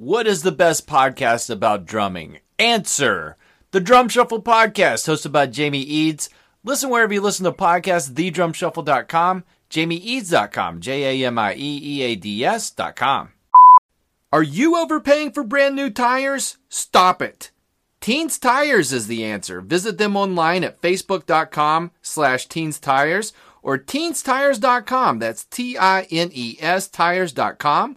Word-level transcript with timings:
What 0.00 0.28
is 0.28 0.44
the 0.44 0.52
best 0.52 0.86
podcast 0.86 1.50
about 1.50 1.84
drumming? 1.84 2.38
Answer. 2.56 3.36
The 3.72 3.80
Drum 3.80 4.08
Shuffle 4.08 4.40
Podcast, 4.40 5.08
hosted 5.08 5.32
by 5.32 5.46
Jamie 5.46 5.80
Eads. 5.80 6.30
Listen 6.62 6.88
wherever 6.88 7.12
you 7.12 7.20
listen 7.20 7.42
to 7.46 7.50
podcasts, 7.50 8.08
thedrumshuffle.com, 8.12 9.42
jamieeads.com, 9.68 10.80
J-A-M-I-E-E-A-D-S.com. 10.80 11.32
Are 14.32 14.42
you 14.44 14.76
overpaying 14.76 15.32
for 15.32 15.42
brand 15.42 15.74
new 15.74 15.90
tires? 15.90 16.58
Stop 16.68 17.20
it. 17.20 17.50
Tines 18.00 18.38
Tires 18.38 18.92
is 18.92 19.08
the 19.08 19.24
answer. 19.24 19.60
Visit 19.60 19.98
them 19.98 20.16
online 20.16 20.62
at 20.62 20.80
facebook.com 20.80 21.90
slash 22.02 22.46
teens 22.46 22.78
tires 22.78 23.32
or 23.64 23.76
tinestires.com. 23.76 25.18
That's 25.18 25.44
T-I-N-E-S 25.46 26.86
tires.com 26.86 27.96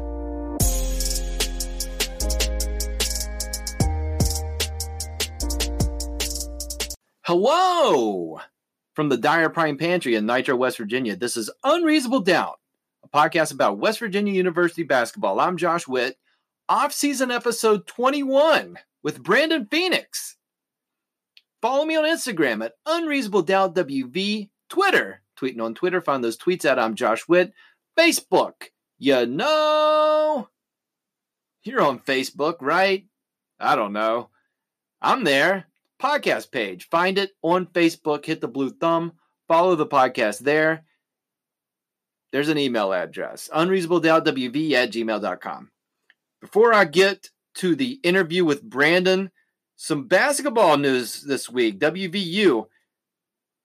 Hello 7.33 8.41
from 8.93 9.07
the 9.07 9.15
Dyer 9.15 9.47
Prime 9.47 9.77
Pantry 9.77 10.15
in 10.15 10.25
Nitro, 10.25 10.53
West 10.57 10.77
Virginia. 10.77 11.15
This 11.15 11.37
is 11.37 11.49
Unreasonable 11.63 12.19
Doubt, 12.19 12.59
a 13.05 13.07
podcast 13.07 13.53
about 13.53 13.77
West 13.77 13.99
Virginia 13.99 14.33
University 14.33 14.83
basketball. 14.83 15.39
I'm 15.39 15.55
Josh 15.55 15.87
Witt, 15.87 16.17
off 16.67 16.91
season 16.91 17.31
episode 17.31 17.87
21 17.87 18.77
with 19.01 19.23
Brandon 19.23 19.65
Phoenix. 19.71 20.35
Follow 21.61 21.85
me 21.85 21.95
on 21.95 22.03
Instagram 22.03 22.65
at 22.65 22.73
Unreasonable 22.85 23.43
Doubt 23.43 23.75
WV, 23.75 24.49
Twitter, 24.67 25.21
tweeting 25.39 25.61
on 25.61 25.73
Twitter. 25.73 26.01
Find 26.01 26.21
those 26.21 26.37
tweets 26.37 26.65
at 26.65 26.79
I'm 26.79 26.95
Josh 26.95 27.29
Witt. 27.29 27.53
Facebook, 27.97 28.55
you 28.99 29.25
know, 29.25 30.49
you're 31.63 31.81
on 31.81 31.99
Facebook, 31.99 32.55
right? 32.59 33.05
I 33.57 33.77
don't 33.77 33.93
know. 33.93 34.31
I'm 35.01 35.23
there 35.23 35.70
podcast 36.01 36.51
page. 36.51 36.89
Find 36.89 37.17
it 37.17 37.31
on 37.41 37.67
Facebook, 37.67 38.25
hit 38.25 38.41
the 38.41 38.47
blue 38.47 38.71
thumb, 38.71 39.13
follow 39.47 39.75
the 39.75 39.85
podcast 39.85 40.39
there. 40.39 40.83
There's 42.31 42.49
an 42.49 42.57
email 42.57 42.93
address, 42.93 43.49
unreasonabledoubtwv 43.53 44.71
at 44.71 44.91
gmail.com. 44.91 45.71
Before 46.39 46.73
I 46.73 46.85
get 46.85 47.29
to 47.55 47.75
the 47.75 47.99
interview 48.03 48.45
with 48.45 48.63
Brandon, 48.63 49.29
some 49.75 50.07
basketball 50.07 50.77
news 50.77 51.21
this 51.23 51.49
week. 51.49 51.79
WVU, 51.79 52.65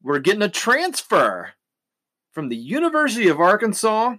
we're 0.02 0.18
getting 0.18 0.42
a 0.42 0.48
transfer 0.48 1.50
from 2.32 2.48
the 2.48 2.56
University 2.56 3.28
of 3.28 3.40
Arkansas. 3.40 4.16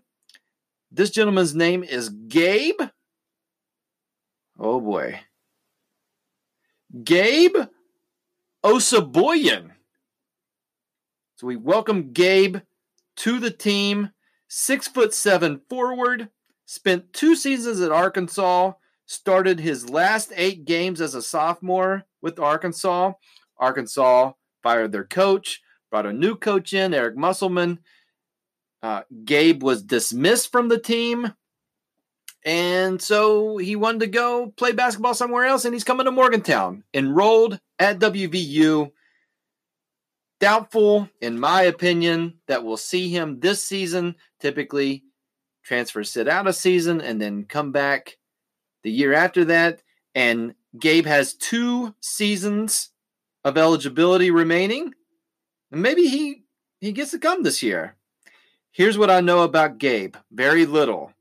This 0.92 1.10
gentleman's 1.12 1.54
name 1.54 1.84
is 1.84 2.10
Gabe. 2.10 2.82
Oh 4.58 4.80
boy. 4.80 5.20
Gabe 7.04 7.58
Osabuohien. 8.68 9.72
So 11.38 11.48
we 11.48 11.56
welcome 11.56 12.12
Gabe 12.12 12.58
to 13.16 13.40
the 13.40 13.50
team. 13.50 14.12
Six 14.50 14.90
foot 14.90 15.14
seven 15.14 15.62
forward. 15.70 16.28
Spent 16.66 17.14
two 17.14 17.34
seasons 17.34 17.80
at 17.80 17.94
Arkansas. 17.94 18.74
Started 19.06 19.62
his 19.62 19.90
last 19.90 20.34
eight 20.36 20.66
games 20.66 21.00
as 21.00 21.16
a 21.16 21.22
sophomore 21.22 22.04
with 22.22 22.40
Arkansas. 22.40 23.14
Arkansas 23.58 24.34
fired 24.62 24.92
their 24.92 25.06
coach, 25.06 25.62
brought 25.90 26.06
a 26.06 26.12
new 26.12 26.36
coach 26.36 26.74
in, 26.74 26.94
Eric 26.94 27.16
Musselman. 27.16 27.80
Uh, 28.84 29.04
Gabe 29.24 29.64
was 29.64 29.82
dismissed 29.82 30.52
from 30.52 30.68
the 30.68 30.80
team. 30.80 31.34
And 32.48 33.02
so 33.02 33.58
he 33.58 33.76
wanted 33.76 34.00
to 34.00 34.08
go 34.08 34.54
play 34.56 34.72
basketball 34.72 35.14
somewhere 35.14 35.44
else, 35.44 35.66
and 35.66 35.74
he's 35.74 35.84
coming 35.84 36.06
to 36.06 36.12
Morgantown. 36.12 36.86
Enrolled 36.94 37.60
at 37.78 38.00
WVU. 38.00 38.90
Doubtful, 40.40 41.10
in 41.20 41.38
my 41.42 41.64
opinion, 41.64 42.36
that 42.48 42.64
we'll 42.64 42.78
see 42.78 43.10
him 43.10 43.42
this 43.42 43.62
season. 43.62 44.16
Typically, 44.40 45.04
transfer 45.62 46.06
sit 46.06 46.30
out 46.30 46.48
a 46.48 46.54
season 46.54 47.02
and 47.02 47.22
then 47.22 47.44
come 47.44 47.74
back 47.74 48.18
the 48.82 48.92
year 48.92 49.12
after 49.14 49.44
that. 49.44 49.82
And 50.16 50.56
Gabe 50.80 51.06
has 51.06 51.34
two 51.34 51.96
seasons 52.00 52.92
of 53.44 53.58
eligibility 53.58 54.32
remaining. 54.32 54.94
And 55.70 55.82
maybe 55.82 56.08
he 56.08 56.44
he 56.80 56.94
gets 56.94 57.12
to 57.12 57.20
come 57.20 57.44
this 57.44 57.62
year. 57.62 57.98
Here's 58.72 58.98
what 58.98 59.10
I 59.10 59.20
know 59.20 59.42
about 59.42 59.80
Gabe. 59.80 60.16
Very 60.32 60.66
little. 60.66 61.12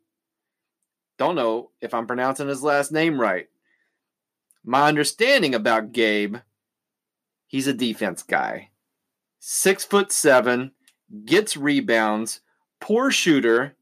Don't 1.19 1.35
know 1.35 1.71
if 1.81 1.95
I'm 1.95 2.07
pronouncing 2.07 2.49
his 2.49 2.63
last 2.63 2.93
name 2.93 3.21
right. 3.21 3.49
My 4.65 4.89
understanding 4.89 5.55
about 5.55 5.93
Gabe, 5.93 6.37
he's 7.47 7.67
a 7.67 7.73
defense 7.73 8.23
guy. 8.23 8.71
Six 9.39 9.85
foot 9.85 10.13
seven, 10.13 10.73
gets 11.25 11.57
rebounds, 11.57 12.41
poor 12.81 13.11
shooter, 13.11 13.77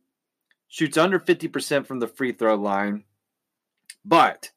shoots 0.69 0.97
under 0.97 1.19
50% 1.19 1.87
from 1.87 2.01
the 2.01 2.09
free 2.09 2.33
throw 2.33 2.55
line. 2.55 3.05
But 4.05 4.51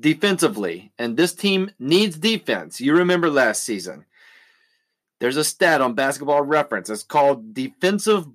defensively, 0.00 0.92
and 0.98 1.16
this 1.16 1.34
team 1.34 1.70
needs 1.78 2.16
defense. 2.16 2.80
You 2.80 2.94
remember 2.96 3.30
last 3.30 3.62
season. 3.62 4.04
There's 5.20 5.36
a 5.36 5.44
stat 5.44 5.80
on 5.80 5.94
basketball 5.94 6.42
reference. 6.42 6.90
It's 6.90 7.04
called 7.04 7.54
defensive 7.54 8.26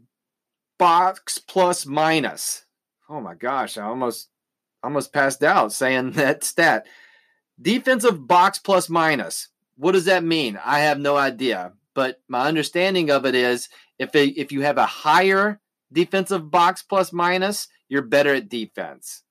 box 0.77 1.37
plus 1.37 1.85
minus. 1.85 2.63
Oh 3.09 3.21
my 3.21 3.35
gosh, 3.35 3.77
I 3.77 3.83
almost 3.83 4.29
almost 4.83 5.13
passed 5.13 5.43
out 5.43 5.73
saying 5.73 6.11
that 6.13 6.43
stat. 6.43 6.85
Defensive 7.59 8.27
box 8.27 8.59
plus 8.59 8.89
minus. 8.89 9.49
What 9.77 9.93
does 9.93 10.05
that 10.05 10.23
mean? 10.23 10.59
I 10.63 10.79
have 10.79 10.99
no 10.99 11.17
idea. 11.17 11.73
But 11.95 12.21
my 12.27 12.47
understanding 12.47 13.09
of 13.09 13.25
it 13.25 13.35
is 13.35 13.69
if 13.97 14.11
if 14.13 14.51
you 14.51 14.61
have 14.61 14.77
a 14.77 14.85
higher 14.85 15.59
defensive 15.91 16.51
box 16.51 16.83
plus 16.83 17.11
minus, 17.11 17.67
you're 17.89 18.03
better 18.03 18.35
at 18.35 18.49
defense. 18.49 19.23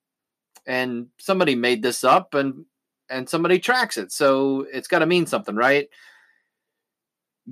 And 0.67 1.09
somebody 1.19 1.55
made 1.55 1.83
this 1.83 2.03
up 2.03 2.35
and 2.35 2.65
and 3.09 3.29
somebody 3.29 3.61
tracks 3.61 3.97
it. 3.97 4.11
So 4.11 4.67
it's 4.73 4.89
got 4.89 4.99
to 4.99 5.07
mean 5.07 5.27
something, 5.27 5.55
right? 5.55 5.89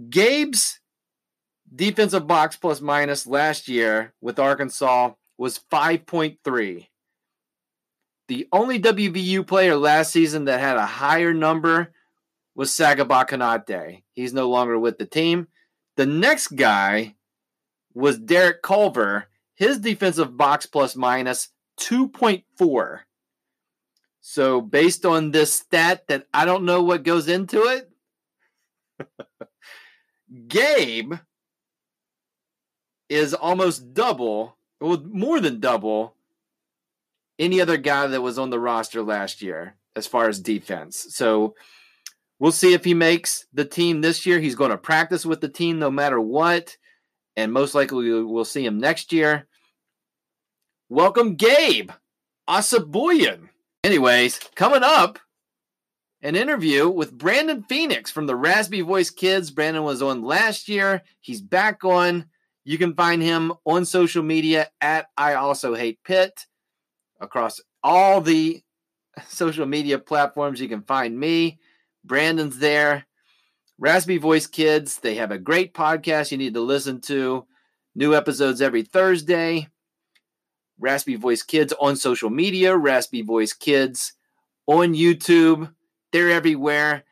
Gabe's 0.08 0.80
defensive 1.72 2.26
box 2.26 2.56
plus 2.56 2.80
minus 2.80 3.26
last 3.26 3.68
year 3.68 4.12
with 4.20 4.40
Arkansas 4.40 5.12
was 5.36 5.60
5.3. 5.70 6.86
The 8.28 8.48
only 8.52 8.80
WVU 8.80 9.46
player 9.46 9.76
last 9.76 10.12
season 10.12 10.46
that 10.46 10.60
had 10.60 10.76
a 10.76 10.86
higher 10.86 11.34
number 11.34 11.92
was 12.54 12.70
Sagaba 12.70 13.28
Konate. 13.28 14.02
He's 14.12 14.32
no 14.32 14.48
longer 14.48 14.78
with 14.78 14.98
the 14.98 15.06
team. 15.06 15.48
The 15.96 16.06
next 16.06 16.48
guy 16.48 17.16
was 17.92 18.18
Derek 18.18 18.62
Culver. 18.62 19.26
His 19.56 19.78
defensive 19.78 20.36
box 20.36 20.66
plus 20.66 20.96
minus 20.96 21.48
2.4. 21.80 23.00
So, 24.20 24.60
based 24.60 25.04
on 25.04 25.32
this 25.32 25.52
stat 25.52 26.04
that 26.08 26.26
I 26.32 26.44
don't 26.44 26.64
know 26.64 26.82
what 26.82 27.02
goes 27.02 27.28
into 27.28 27.62
it, 27.64 27.90
Gabe 30.48 31.14
is 33.08 33.34
almost 33.34 33.92
double, 33.92 34.56
well, 34.80 35.02
more 35.06 35.40
than 35.40 35.60
double 35.60 36.14
any 37.38 37.60
other 37.60 37.76
guy 37.76 38.06
that 38.06 38.22
was 38.22 38.38
on 38.38 38.50
the 38.50 38.60
roster 38.60 39.02
last 39.02 39.42
year. 39.42 39.76
as 39.96 40.06
far 40.06 40.28
as 40.28 40.40
defense. 40.40 41.06
So 41.10 41.54
we'll 42.38 42.52
see 42.52 42.74
if 42.74 42.84
he 42.84 42.94
makes 42.94 43.46
the 43.52 43.64
team 43.64 44.00
this 44.00 44.26
year. 44.26 44.40
He's 44.40 44.56
going 44.56 44.70
to 44.70 44.78
practice 44.78 45.24
with 45.24 45.40
the 45.40 45.48
team 45.48 45.78
no 45.78 45.90
matter 45.90 46.20
what, 46.20 46.76
and 47.36 47.52
most 47.52 47.74
likely 47.74 48.22
we'll 48.22 48.44
see 48.44 48.64
him 48.64 48.78
next 48.78 49.12
year. 49.12 49.46
Welcome, 50.88 51.36
Gabe 51.36 51.90
Osabuohien. 52.48 53.48
Anyways, 53.82 54.38
coming 54.54 54.82
up, 54.82 55.18
an 56.22 56.36
interview 56.36 56.88
with 56.88 57.16
Brandon 57.16 57.62
Phoenix 57.62 58.10
from 58.10 58.26
the 58.26 58.36
Raspy 58.36 58.80
Voice 58.80 59.10
Kids. 59.10 59.50
Brandon 59.50 59.82
was 59.82 60.00
on 60.02 60.22
last 60.22 60.68
year. 60.68 61.02
He's 61.20 61.42
back 61.42 61.84
on. 61.84 62.26
You 62.64 62.78
can 62.78 62.94
find 62.94 63.22
him 63.22 63.52
on 63.64 63.84
social 63.84 64.22
media 64.22 64.68
at 64.80 65.06
I 65.16 65.34
Also 65.34 65.74
Hate 65.74 65.98
Pitt 66.02 66.46
across 67.20 67.60
all 67.82 68.20
the 68.20 68.62
social 69.28 69.66
media 69.66 69.98
platforms. 69.98 70.60
You 70.60 70.68
can 70.68 70.82
find 70.82 71.18
me. 71.18 71.58
Brandon's 72.04 72.58
there. 72.58 73.06
Raspy 73.78 74.18
Voice 74.18 74.46
Kids, 74.46 74.98
they 74.98 75.16
have 75.16 75.32
a 75.32 75.38
great 75.38 75.74
podcast 75.74 76.30
you 76.30 76.38
need 76.38 76.54
to 76.54 76.60
listen 76.60 77.00
to. 77.02 77.44
New 77.94 78.14
episodes 78.14 78.62
every 78.62 78.82
Thursday. 78.82 79.68
Raspy 80.78 81.16
Voice 81.16 81.42
Kids 81.42 81.72
on 81.80 81.96
social 81.96 82.30
media, 82.30 82.76
Raspy 82.76 83.22
Voice 83.22 83.52
Kids 83.52 84.12
on 84.66 84.94
YouTube. 84.94 85.72
They're 86.12 86.30
everywhere. 86.30 87.04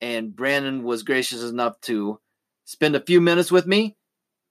And 0.00 0.34
Brandon 0.34 0.82
was 0.82 1.02
gracious 1.02 1.42
enough 1.42 1.80
to 1.82 2.20
spend 2.64 2.96
a 2.96 3.04
few 3.04 3.20
minutes 3.20 3.50
with 3.50 3.66
me. 3.66 3.96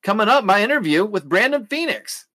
Coming 0.01 0.30
up, 0.30 0.46
my 0.46 0.63
interview 0.63 1.04
with 1.04 1.28
Brandon 1.28 1.66
Phoenix. 1.66 2.25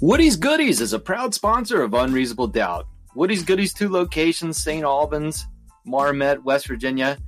Woody's 0.00 0.36
Goodies 0.36 0.80
is 0.80 0.94
a 0.94 0.98
proud 0.98 1.34
sponsor 1.34 1.82
of 1.82 1.92
Unreasonable 1.92 2.46
Doubt. 2.46 2.86
Woody's 3.14 3.42
Goodies, 3.42 3.74
two 3.74 3.90
locations, 3.90 4.56
St. 4.56 4.82
Albans, 4.82 5.46
Marmet, 5.84 6.42
West 6.42 6.66
Virginia. 6.66 7.18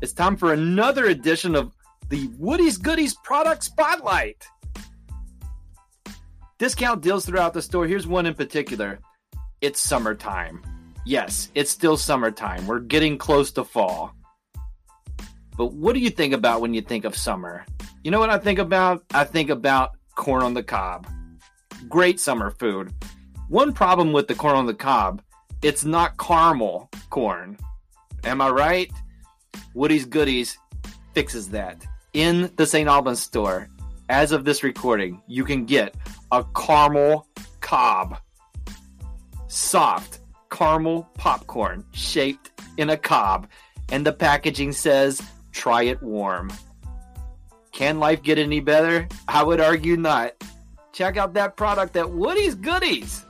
It's 0.00 0.14
time 0.14 0.38
for 0.38 0.54
another 0.54 1.06
edition 1.06 1.54
of 1.54 1.74
the 2.08 2.28
Woody's 2.38 2.78
Goodies 2.78 3.14
product 3.24 3.62
spotlight. 3.62 4.42
Discount 6.58 7.02
deals 7.02 7.26
throughout 7.26 7.52
the 7.52 7.60
store. 7.60 7.86
Here's 7.86 8.06
one 8.06 8.24
in 8.24 8.32
particular. 8.32 9.00
It's 9.60 9.80
summertime. 9.80 10.62
Yes, 11.04 11.50
it's 11.54 11.70
still 11.70 11.96
summertime. 11.96 12.66
We're 12.66 12.80
getting 12.80 13.18
close 13.18 13.52
to 13.52 13.64
fall. 13.64 14.14
But 15.56 15.72
what 15.72 15.94
do 15.94 16.00
you 16.00 16.10
think 16.10 16.34
about 16.34 16.60
when 16.60 16.74
you 16.74 16.80
think 16.80 17.04
of 17.04 17.16
summer? 17.16 17.64
You 18.02 18.10
know 18.10 18.18
what 18.18 18.30
I 18.30 18.38
think 18.38 18.58
about? 18.58 19.04
I 19.12 19.24
think 19.24 19.50
about 19.50 19.92
corn 20.16 20.42
on 20.42 20.54
the 20.54 20.62
cob 20.62 21.06
great 21.88 22.20
summer 22.20 22.50
food. 22.50 22.92
One 23.48 23.72
problem 23.72 24.12
with 24.12 24.28
the 24.28 24.34
corn 24.34 24.56
on 24.56 24.66
the 24.66 24.74
cob, 24.74 25.22
it's 25.62 25.84
not 25.84 26.18
caramel 26.18 26.90
corn. 27.10 27.58
Am 28.24 28.40
I 28.40 28.50
right? 28.50 28.90
Woody's 29.74 30.06
Goodies 30.06 30.58
fixes 31.14 31.50
that. 31.50 31.84
In 32.12 32.50
the 32.56 32.66
St. 32.66 32.88
Albans 32.88 33.20
store, 33.20 33.68
as 34.08 34.32
of 34.32 34.44
this 34.44 34.62
recording, 34.62 35.20
you 35.26 35.44
can 35.44 35.64
get 35.64 35.94
a 36.32 36.44
caramel 36.54 37.26
cob. 37.60 38.18
Soft 39.48 40.20
caramel 40.54 41.08
popcorn 41.14 41.84
shaped 41.92 42.52
in 42.76 42.88
a 42.88 42.96
cob, 42.96 43.48
and 43.90 44.06
the 44.06 44.12
packaging 44.12 44.70
says, 44.70 45.20
try 45.50 45.82
it 45.82 46.00
warm. 46.00 46.50
Can 47.72 47.98
life 47.98 48.22
get 48.22 48.38
any 48.38 48.60
better? 48.60 49.08
I 49.26 49.42
would 49.42 49.60
argue 49.60 49.96
not. 49.96 50.32
Check 50.92 51.16
out 51.16 51.34
that 51.34 51.56
product 51.56 51.96
at 51.96 52.08
Woody's 52.08 52.54
Goodies. 52.54 53.24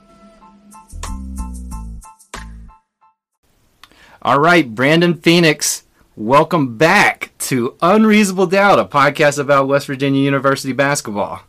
All 4.21 4.39
right, 4.39 4.73
Brandon 4.73 5.15
Phoenix, 5.15 5.83
welcome 6.15 6.77
back 6.77 7.31
to 7.39 7.75
Unreasonable 7.81 8.47
Doubt, 8.47 8.77
a 8.77 8.85
podcast 8.85 9.39
about 9.39 9.67
West 9.67 9.87
Virginia 9.87 10.21
University 10.21 10.73
basketball. 10.73 11.41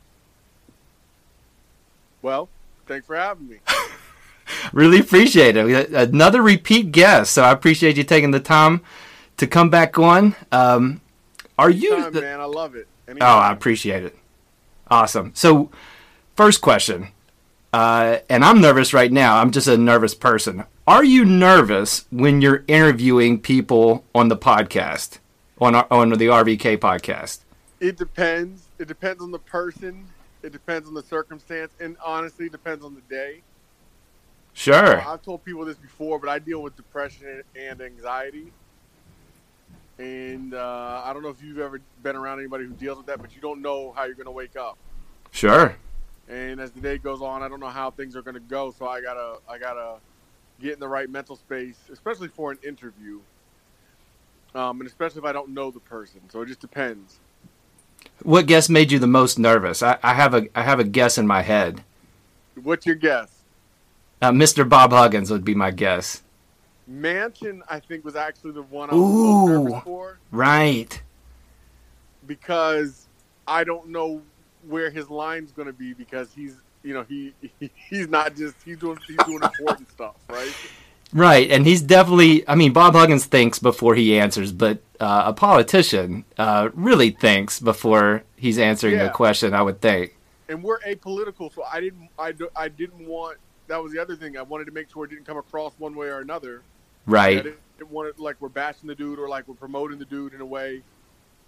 Well, 2.22 2.48
thanks 2.86 3.06
for 3.06 3.16
having 3.16 3.48
me. 3.48 3.58
really 4.72 5.00
appreciate 5.00 5.56
it. 5.56 5.90
Another 5.90 6.42
repeat 6.42 6.92
guest, 6.92 7.32
so 7.32 7.42
I 7.42 7.52
appreciate 7.52 7.96
you 7.96 8.04
taking 8.04 8.30
the 8.30 8.40
time 8.40 8.82
to 9.36 9.46
come 9.46 9.70
back 9.70 9.98
on. 9.98 10.34
Um, 10.52 11.00
are 11.58 11.70
you? 11.70 12.10
The... 12.10 12.20
man, 12.20 12.40
I 12.40 12.44
love 12.44 12.74
it. 12.74 12.88
Anytime. 13.08 13.28
Oh, 13.28 13.38
I 13.38 13.52
appreciate 13.52 14.04
it. 14.04 14.16
Awesome. 14.88 15.32
So, 15.34 15.70
First 16.36 16.60
question, 16.60 17.08
uh, 17.72 18.18
and 18.28 18.44
I'm 18.44 18.60
nervous 18.60 18.92
right 18.92 19.10
now. 19.10 19.38
I'm 19.38 19.50
just 19.50 19.66
a 19.66 19.78
nervous 19.78 20.14
person. 20.14 20.64
Are 20.86 21.02
you 21.02 21.24
nervous 21.24 22.04
when 22.10 22.42
you're 22.42 22.62
interviewing 22.68 23.40
people 23.40 24.04
on 24.14 24.28
the 24.28 24.36
podcast, 24.36 25.18
on 25.62 25.74
our, 25.74 25.86
on 25.90 26.10
the 26.10 26.26
RVK 26.26 26.76
podcast? 26.76 27.38
It 27.80 27.96
depends. 27.96 28.68
It 28.78 28.86
depends 28.86 29.22
on 29.22 29.30
the 29.30 29.38
person. 29.38 30.06
It 30.42 30.52
depends 30.52 30.86
on 30.86 30.92
the 30.92 31.02
circumstance, 31.02 31.72
and 31.80 31.96
honestly, 32.04 32.50
depends 32.50 32.84
on 32.84 32.94
the 32.94 33.00
day. 33.08 33.40
Sure. 34.56 35.00
Uh, 35.00 35.12
I've 35.12 35.22
told 35.22 35.44
people 35.44 35.64
this 35.64 35.76
before, 35.76 36.18
but 36.18 36.28
I 36.28 36.38
deal 36.38 36.62
with 36.62 36.76
depression 36.76 37.42
and 37.54 37.80
anxiety. 37.80 38.52
And 39.98 40.54
uh, 40.54 41.02
I 41.04 41.12
don't 41.12 41.22
know 41.22 41.28
if 41.28 41.42
you've 41.42 41.58
ever 41.58 41.80
been 42.02 42.16
around 42.16 42.40
anybody 42.40 42.64
who 42.64 42.72
deals 42.72 42.98
with 42.98 43.06
that, 43.06 43.20
but 43.20 43.34
you 43.34 43.40
don't 43.40 43.62
know 43.62 43.92
how 43.92 44.04
you're 44.04 44.14
going 44.14 44.26
to 44.26 44.32
wake 44.32 44.56
up. 44.56 44.76
Sure 45.30 45.76
and 46.28 46.60
as 46.60 46.70
the 46.72 46.80
day 46.80 46.98
goes 46.98 47.22
on, 47.22 47.42
I 47.42 47.48
don't 47.48 47.60
know 47.60 47.68
how 47.68 47.90
things 47.90 48.16
are 48.16 48.22
going 48.22 48.34
to 48.34 48.40
go. 48.40 48.72
So 48.76 48.88
I 48.88 49.00
gotta 49.00 49.38
I 49.48 49.58
gotta 49.58 49.96
get 50.60 50.74
in 50.74 50.80
the 50.80 50.88
right 50.88 51.08
mental 51.08 51.36
space, 51.36 51.78
especially 51.92 52.28
for 52.28 52.50
an 52.50 52.58
interview, 52.66 53.20
um, 54.54 54.80
and 54.80 54.88
especially 54.88 55.20
if 55.20 55.24
I 55.24 55.32
don't 55.32 55.50
know 55.50 55.70
the 55.70 55.80
person. 55.80 56.20
So 56.28 56.42
it 56.42 56.46
just 56.46 56.60
depends. 56.60 57.18
What 58.22 58.46
guess 58.46 58.68
made 58.68 58.92
you 58.92 58.98
the 58.98 59.06
most 59.06 59.38
nervous? 59.38 59.82
I, 59.82 59.98
I 60.02 60.14
have 60.14 60.34
a 60.34 60.48
I 60.54 60.62
have 60.62 60.80
a 60.80 60.84
guess 60.84 61.18
in 61.18 61.26
my 61.26 61.42
head. 61.42 61.84
What's 62.62 62.86
your 62.86 62.96
guess? 62.96 63.35
Uh, 64.22 64.30
Mr. 64.30 64.68
Bob 64.68 64.92
Huggins 64.92 65.30
would 65.30 65.44
be 65.44 65.54
my 65.54 65.70
guess. 65.70 66.22
Manchin, 66.90 67.60
I 67.68 67.80
think, 67.80 68.04
was 68.04 68.16
actually 68.16 68.52
the 68.52 68.62
one 68.62 68.90
I 68.90 68.94
was 68.94 69.02
Ooh, 69.02 69.48
most 69.48 69.64
nervous 69.64 69.84
for. 69.84 70.18
Right. 70.30 71.02
Because 72.26 73.08
I 73.46 73.64
don't 73.64 73.88
know 73.88 74.22
where 74.68 74.90
his 74.90 75.10
line's 75.10 75.52
going 75.52 75.66
to 75.66 75.72
be 75.72 75.94
because 75.94 76.32
he's 76.32 76.56
you 76.82 76.94
know 76.94 77.04
he, 77.08 77.34
he 77.58 77.70
he's 77.90 78.08
not 78.08 78.36
just 78.36 78.54
he's 78.64 78.78
doing 78.78 78.98
he's 79.06 79.16
doing 79.24 79.42
important 79.42 79.90
stuff 79.90 80.14
right 80.28 80.52
right 81.12 81.50
and 81.50 81.66
he's 81.66 81.82
definitely 81.82 82.48
i 82.48 82.54
mean 82.54 82.72
bob 82.72 82.94
huggins 82.94 83.26
thinks 83.26 83.58
before 83.58 83.94
he 83.94 84.18
answers 84.18 84.52
but 84.52 84.78
uh, 84.98 85.24
a 85.26 85.32
politician 85.32 86.24
uh, 86.38 86.70
really 86.74 87.10
thinks 87.10 87.60
before 87.60 88.22
he's 88.36 88.58
answering 88.58 88.94
yeah. 88.94 89.06
a 89.06 89.10
question 89.10 89.52
i 89.54 89.60
would 89.60 89.80
think 89.80 90.16
and 90.48 90.62
we're 90.62 90.80
apolitical 90.80 91.52
so 91.52 91.62
i 91.64 91.80
didn't 91.80 92.08
I, 92.18 92.32
I 92.54 92.68
didn't 92.68 93.06
want 93.06 93.38
that 93.68 93.82
was 93.82 93.92
the 93.92 93.98
other 93.98 94.16
thing 94.16 94.36
i 94.36 94.42
wanted 94.42 94.64
to 94.64 94.72
make 94.72 94.90
sure 94.90 95.04
it 95.04 95.10
didn't 95.10 95.26
come 95.26 95.36
across 95.36 95.72
one 95.78 95.94
way 95.94 96.08
or 96.08 96.20
another 96.20 96.62
right 97.06 97.38
i 97.38 97.42
didn't, 97.42 97.58
didn't 97.78 97.90
want 97.90 98.08
it 98.08 98.18
like 98.18 98.36
we're 98.40 98.48
bashing 98.48 98.86
the 98.86 98.94
dude 98.94 99.18
or 99.18 99.28
like 99.28 99.46
we're 99.48 99.54
promoting 99.54 99.98
the 99.98 100.04
dude 100.04 100.34
in 100.34 100.40
a 100.40 100.46
way 100.46 100.82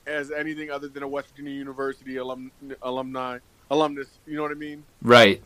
as 0.08 0.30
anything 0.30 0.70
other 0.70 0.88
than 0.88 1.02
a 1.02 1.08
West 1.08 1.28
Virginia 1.30 1.52
University 1.52 2.16
alum, 2.16 2.50
alumni 2.82 3.38
alumnus. 3.70 4.08
You 4.26 4.36
know 4.36 4.42
what 4.42 4.50
I 4.50 4.54
mean? 4.54 4.84
Right. 5.02 5.42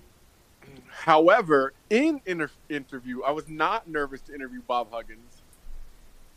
However, 0.88 1.72
in 1.90 2.20
inter- 2.24 2.50
interview, 2.68 3.22
I 3.22 3.32
was 3.32 3.48
not 3.48 3.88
nervous 3.88 4.20
to 4.22 4.34
interview 4.34 4.62
Bob 4.66 4.92
Huggins 4.92 5.42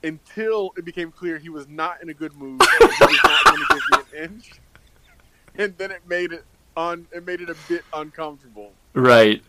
until 0.04 0.74
it 0.76 0.84
became 0.84 1.12
clear 1.12 1.38
he 1.38 1.50
was 1.50 1.68
not 1.68 2.02
in 2.02 2.10
a 2.10 2.14
good 2.14 2.36
mood. 2.36 2.62
he 2.80 2.86
was 2.86 3.20
not 3.24 3.46
going 3.46 3.58
to 3.58 3.66
give 3.70 3.82
me 3.92 4.20
an 4.20 4.24
inch, 4.24 4.52
and 5.58 5.78
then 5.78 5.92
it 5.92 6.02
made 6.08 6.32
it 6.32 6.44
on. 6.76 7.08
It 7.14 7.26
made 7.26 7.42
it 7.42 7.50
a 7.50 7.56
bit 7.70 7.84
uncomfortable. 7.94 8.72
Right. 8.94 9.44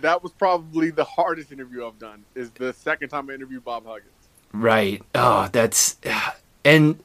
That 0.00 0.22
was 0.22 0.32
probably 0.32 0.90
the 0.90 1.04
hardest 1.04 1.52
interview 1.52 1.86
I've 1.86 1.98
done. 1.98 2.24
Is 2.34 2.50
the 2.50 2.72
second 2.72 3.08
time 3.08 3.30
I 3.30 3.34
interviewed 3.34 3.64
Bob 3.64 3.86
Huggins. 3.86 4.12
Right. 4.52 5.02
Oh, 5.14 5.48
that's 5.52 5.96
and 6.64 6.98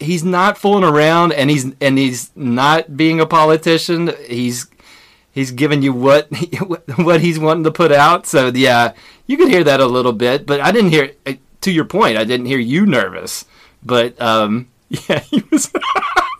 he's 0.00 0.24
not 0.24 0.58
fooling 0.58 0.84
around 0.84 1.32
and 1.32 1.50
he's 1.50 1.72
and 1.80 1.98
he's 1.98 2.30
not 2.36 2.96
being 2.96 3.20
a 3.20 3.26
politician. 3.26 4.12
He's 4.26 4.66
he's 5.32 5.50
giving 5.50 5.82
you 5.82 5.92
what 5.92 6.28
what 6.96 7.20
he's 7.20 7.38
wanting 7.38 7.64
to 7.64 7.70
put 7.70 7.92
out. 7.92 8.26
So 8.26 8.48
yeah, 8.48 8.94
you 9.26 9.36
could 9.36 9.48
hear 9.48 9.64
that 9.64 9.80
a 9.80 9.86
little 9.86 10.12
bit, 10.12 10.46
but 10.46 10.60
I 10.60 10.72
didn't 10.72 10.90
hear 10.90 11.12
uh, 11.26 11.34
to 11.62 11.70
your 11.70 11.84
point. 11.84 12.16
I 12.16 12.24
didn't 12.24 12.46
hear 12.46 12.58
you 12.58 12.86
nervous, 12.86 13.44
but 13.82 14.20
um, 14.20 14.68
yeah, 14.88 15.20
he 15.20 15.42
was. 15.50 15.70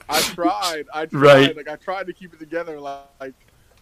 I 0.08 0.20
tried. 0.22 0.86
I 0.92 1.06
tried. 1.06 1.12
Right. 1.12 1.56
Like 1.56 1.68
I 1.68 1.76
tried 1.76 2.06
to 2.06 2.12
keep 2.12 2.32
it 2.32 2.38
together. 2.38 2.80
Like, 2.80 3.34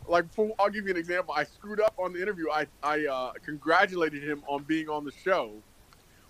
like 0.08 0.32
for, 0.32 0.50
I'll 0.58 0.70
give 0.70 0.84
you 0.84 0.90
an 0.90 0.96
example. 0.96 1.34
I 1.34 1.44
screwed 1.44 1.80
up 1.80 1.94
on 1.98 2.12
the 2.12 2.20
interview. 2.20 2.50
I 2.50 2.66
I 2.82 3.06
uh, 3.06 3.32
congratulated 3.44 4.22
him 4.22 4.42
on 4.46 4.62
being 4.64 4.88
on 4.88 5.04
the 5.04 5.12
show, 5.24 5.52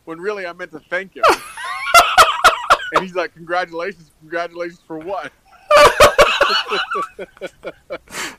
when 0.05 0.21
really 0.21 0.47
I 0.47 0.53
meant 0.53 0.71
to 0.73 0.81
thank 0.81 1.17
him. 1.17 1.25
and 2.95 3.03
he's 3.03 3.15
like, 3.15 3.35
"Congratulations, 3.35 4.11
congratulations 4.21 4.81
for 4.87 4.99
what?" 4.99 5.33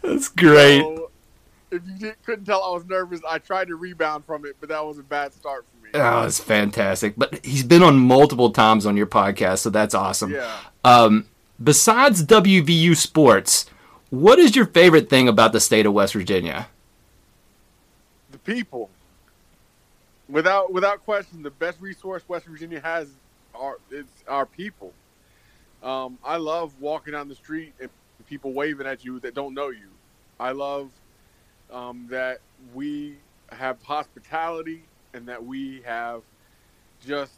That's 0.02 0.30
great. 0.30 0.82
So, 0.82 1.12
if 1.72 1.82
you 2.00 2.14
couldn't 2.26 2.46
tell 2.46 2.64
I 2.64 2.74
was 2.74 2.86
nervous, 2.86 3.22
I 3.28 3.40
tried 3.40 3.68
to 3.68 3.76
rebound 3.76 4.26
from 4.26 4.46
it, 4.46 4.56
but 4.60 4.70
that 4.70 4.86
was 4.86 4.98
a 4.98 5.04
bad 5.04 5.34
start 5.34 5.66
for 5.66 5.84
me. 5.84 5.90
Oh, 5.94 6.24
it's 6.24 6.40
fantastic. 6.40 7.16
But 7.18 7.46
he's 7.46 7.64
been 7.64 7.84
on 7.84 7.98
multiple 7.98 8.52
times 8.52 8.86
on 8.86 8.96
your 8.96 9.08
podcast, 9.08 9.60
so 9.60 9.70
that's 9.70 9.94
awesome. 9.94 10.32
Yeah. 10.32 10.58
Um, 10.86 11.28
besides 11.62 12.24
WVU 12.24 12.96
sports, 12.96 13.66
what 14.10 14.40
is 14.40 14.56
your 14.56 14.66
favorite 14.66 15.10
thing 15.10 15.28
about 15.28 15.52
the 15.52 15.60
state 15.60 15.86
of 15.86 15.94
West 15.94 16.14
Virginia? 16.14 16.68
The 18.32 18.38
people. 18.40 18.90
Without 20.30 20.72
without 20.72 21.04
question, 21.06 21.42
the 21.44 21.52
best 21.52 21.80
resource 21.80 22.24
West 22.28 22.46
Virginia 22.46 22.80
has 22.82 23.10
are 23.56 23.78
it's 23.90 24.24
our 24.28 24.46
people. 24.46 24.94
Um, 25.84 26.18
I 26.24 26.38
love 26.38 26.74
walking 26.80 27.14
down 27.14 27.30
the 27.30 27.36
street 27.36 27.74
and 27.80 27.90
people 28.28 28.52
waving 28.54 28.88
at 28.88 29.06
you 29.06 29.20
that 29.22 29.34
don't 29.34 29.54
know 29.54 29.70
you. 29.70 29.88
I 30.40 30.52
love 30.52 30.90
um, 31.72 32.08
that 32.10 32.40
we 32.74 33.16
have 33.52 33.82
hospitality 33.84 34.84
and 35.14 35.28
that 35.28 35.44
we 35.44 35.82
have 35.86 36.22
just 37.06 37.34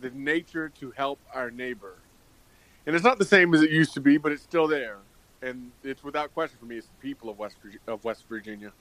the 0.00 0.10
nature 0.10 0.70
to 0.80 0.90
help 0.92 1.18
our 1.34 1.50
neighbor. 1.50 1.94
And 2.86 2.96
it's 2.96 3.04
not 3.04 3.18
the 3.18 3.24
same 3.24 3.54
as 3.54 3.62
it 3.62 3.70
used 3.70 3.94
to 3.94 4.00
be, 4.00 4.16
but 4.16 4.32
it's 4.32 4.42
still 4.42 4.66
there. 4.66 4.98
And 5.42 5.72
it's 5.82 6.04
without 6.04 6.32
question 6.32 6.56
for 6.60 6.66
me, 6.66 6.76
it's 6.76 6.86
the 6.86 7.08
people 7.08 7.28
of 7.28 7.38
West 7.38 7.56
of 7.88 8.04
West 8.04 8.24
Virginia. 8.28 8.72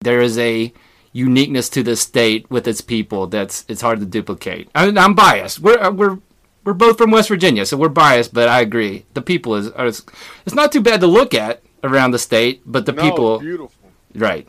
There 0.00 0.20
is 0.20 0.36
a 0.38 0.72
uniqueness 1.12 1.68
to 1.70 1.82
this 1.84 2.00
state 2.00 2.50
with 2.50 2.66
its 2.66 2.80
people 2.80 3.28
that's 3.28 3.64
it's 3.68 3.80
hard 3.80 4.00
to 4.00 4.06
duplicate. 4.06 4.68
I 4.74 4.86
mean, 4.86 4.98
I'm 4.98 5.14
biased. 5.14 5.60
We're 5.60 5.78
uh, 5.78 5.92
we're 5.92 6.18
we're 6.64 6.74
both 6.74 6.98
from 6.98 7.12
West 7.12 7.28
Virginia, 7.28 7.64
so 7.64 7.76
we're 7.76 7.88
biased, 7.88 8.34
but 8.34 8.48
I 8.48 8.60
agree. 8.60 9.06
The 9.14 9.22
people 9.22 9.54
is 9.54 9.70
are, 9.70 9.86
it's 9.86 10.54
not 10.54 10.72
too 10.72 10.80
bad 10.80 11.00
to 11.00 11.06
look 11.06 11.32
at 11.32 11.62
around 11.84 12.10
the 12.10 12.18
state, 12.18 12.62
but 12.66 12.86
the 12.86 12.92
no, 12.92 13.02
people 13.02 13.38
beautiful. 13.38 13.90
Right. 14.14 14.48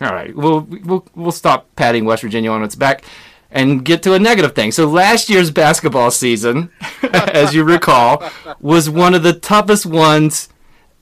All 0.00 0.12
right. 0.12 0.34
We'll 0.34 0.62
we'll 0.62 1.06
we'll 1.14 1.32
stop 1.32 1.68
patting 1.76 2.04
West 2.04 2.22
Virginia 2.22 2.50
on 2.50 2.64
its 2.64 2.74
back 2.74 3.04
and 3.50 3.84
get 3.84 4.02
to 4.04 4.14
a 4.14 4.18
negative 4.18 4.54
thing. 4.54 4.72
So 4.72 4.86
last 4.86 5.28
year's 5.28 5.50
basketball 5.50 6.10
season, 6.10 6.70
as 7.12 7.54
you 7.54 7.64
recall, 7.64 8.22
was 8.60 8.88
one 8.88 9.14
of 9.14 9.22
the 9.22 9.32
toughest 9.32 9.86
ones. 9.86 10.48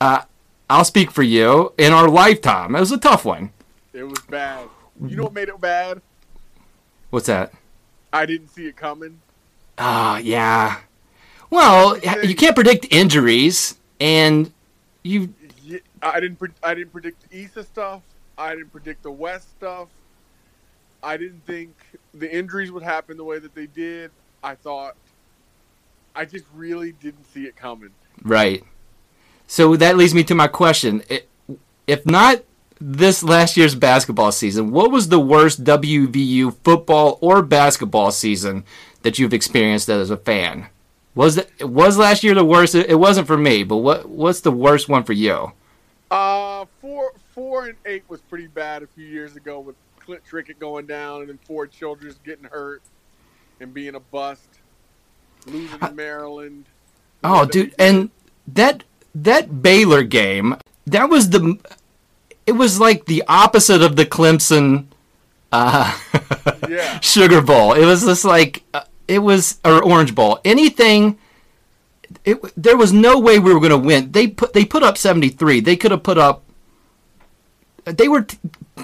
Uh, 0.01 0.23
I'll 0.69 0.85
speak 0.85 1.11
for 1.11 1.23
you 1.23 1.73
in 1.77 1.91
our 1.93 2.09
lifetime. 2.09 2.75
It 2.75 2.79
was 2.79 2.91
a 2.91 2.97
tough 2.97 3.25
one. 3.25 3.51
It 3.93 4.03
was 4.03 4.19
bad. 4.29 4.67
You 5.05 5.15
know 5.15 5.23
what 5.23 5.33
made 5.33 5.49
it 5.49 5.59
bad? 5.59 6.01
What's 7.09 7.27
that? 7.27 7.53
I 8.11 8.25
didn't 8.25 8.49
see 8.49 8.67
it 8.67 8.75
coming. 8.75 9.21
Ah, 9.77 10.17
yeah. 10.17 10.79
Well, 11.49 11.97
you 11.97 12.35
can't 12.35 12.55
predict 12.55 12.87
injuries, 12.91 13.77
and 13.99 14.51
you 15.03 15.33
I 16.01 16.19
didn't. 16.19 16.37
Pre- 16.37 16.49
I 16.63 16.73
didn't 16.73 16.91
predict 16.91 17.29
the 17.29 17.37
East 17.37 17.57
stuff. 17.63 18.01
I 18.37 18.55
didn't 18.55 18.71
predict 18.71 19.03
the 19.03 19.11
West 19.11 19.49
stuff. 19.51 19.89
I 21.01 21.17
didn't 21.17 21.45
think 21.45 21.75
the 22.13 22.33
injuries 22.33 22.71
would 22.71 22.83
happen 22.83 23.17
the 23.17 23.23
way 23.23 23.39
that 23.39 23.55
they 23.55 23.67
did. 23.67 24.11
I 24.43 24.55
thought. 24.55 24.95
I 26.15 26.25
just 26.25 26.45
really 26.53 26.91
didn't 26.93 27.25
see 27.25 27.43
it 27.43 27.55
coming. 27.55 27.91
Right. 28.23 28.63
So 29.47 29.75
that 29.75 29.97
leads 29.97 30.13
me 30.13 30.23
to 30.25 30.35
my 30.35 30.47
question. 30.47 31.03
If 31.87 32.05
not 32.05 32.43
this 32.81 33.23
last 33.23 33.57
year's 33.57 33.75
basketball 33.75 34.31
season, 34.31 34.71
what 34.71 34.91
was 34.91 35.09
the 35.09 35.19
worst 35.19 35.63
WVU 35.63 36.55
football 36.63 37.17
or 37.21 37.41
basketball 37.41 38.11
season 38.11 38.63
that 39.03 39.17
you've 39.17 39.33
experienced 39.33 39.89
as 39.89 40.09
a 40.09 40.17
fan? 40.17 40.67
Was 41.15 41.37
it 41.37 41.49
was 41.61 41.97
last 41.97 42.23
year 42.23 42.33
the 42.35 42.45
worst? 42.45 42.75
It 42.75 42.99
wasn't 42.99 43.27
for 43.27 43.37
me, 43.37 43.63
but 43.63 43.77
what 43.77 44.07
what's 44.07 44.41
the 44.41 44.51
worst 44.51 44.87
one 44.87 45.03
for 45.03 45.13
you? 45.13 45.51
Uh, 46.11 46.65
four, 46.81 47.13
four 47.33 47.67
and 47.67 47.75
eight 47.85 48.03
was 48.07 48.21
pretty 48.21 48.47
bad 48.47 48.83
a 48.83 48.87
few 48.87 49.05
years 49.05 49.35
ago 49.35 49.59
with 49.59 49.75
Clint 50.09 50.23
Trickett 50.25 50.57
going 50.57 50.87
down 50.87 51.21
and 51.21 51.29
then 51.29 51.37
Ford 51.37 51.71
Childress 51.71 52.15
getting 52.25 52.45
hurt 52.45 52.81
and 53.59 53.71
being 53.71 53.93
a 53.93 53.99
bust, 53.99 54.47
losing 55.45 55.77
to 55.77 55.91
Maryland. 55.91 56.65
Oh, 57.23 57.45
dude, 57.45 57.75
and 57.77 58.09
that 58.47 58.85
that 59.13 59.61
Baylor 59.61 60.01
game, 60.01 60.55
that 60.87 61.11
was 61.11 61.29
the 61.29 61.59
it 62.47 62.53
was 62.53 62.79
like 62.79 63.05
the 63.05 63.23
opposite 63.27 63.83
of 63.83 63.97
the 63.97 64.05
Clemson 64.07 64.85
uh 65.51 65.95
Yeah. 66.67 66.99
Sugar 67.01 67.43
Bowl. 67.43 67.73
It 67.73 67.85
was 67.85 68.03
just 68.03 68.25
like 68.25 68.63
uh, 68.73 68.85
it 69.07 69.19
was 69.19 69.59
or 69.63 69.83
Orange 69.83 70.15
Bowl. 70.15 70.39
Anything 70.43 71.19
it 72.25 72.41
there 72.57 72.77
was 72.77 72.91
no 72.91 73.19
way 73.19 73.37
we 73.37 73.53
were 73.53 73.59
going 73.59 73.69
to 73.69 73.77
win. 73.77 74.11
They 74.11 74.25
put 74.25 74.53
they 74.53 74.65
put 74.65 74.81
up 74.81 74.97
73. 74.97 75.59
They 75.59 75.75
could 75.75 75.91
have 75.91 76.01
put 76.01 76.17
up 76.17 76.41
they 77.85 78.07
were 78.07 78.23
t- 78.23 78.39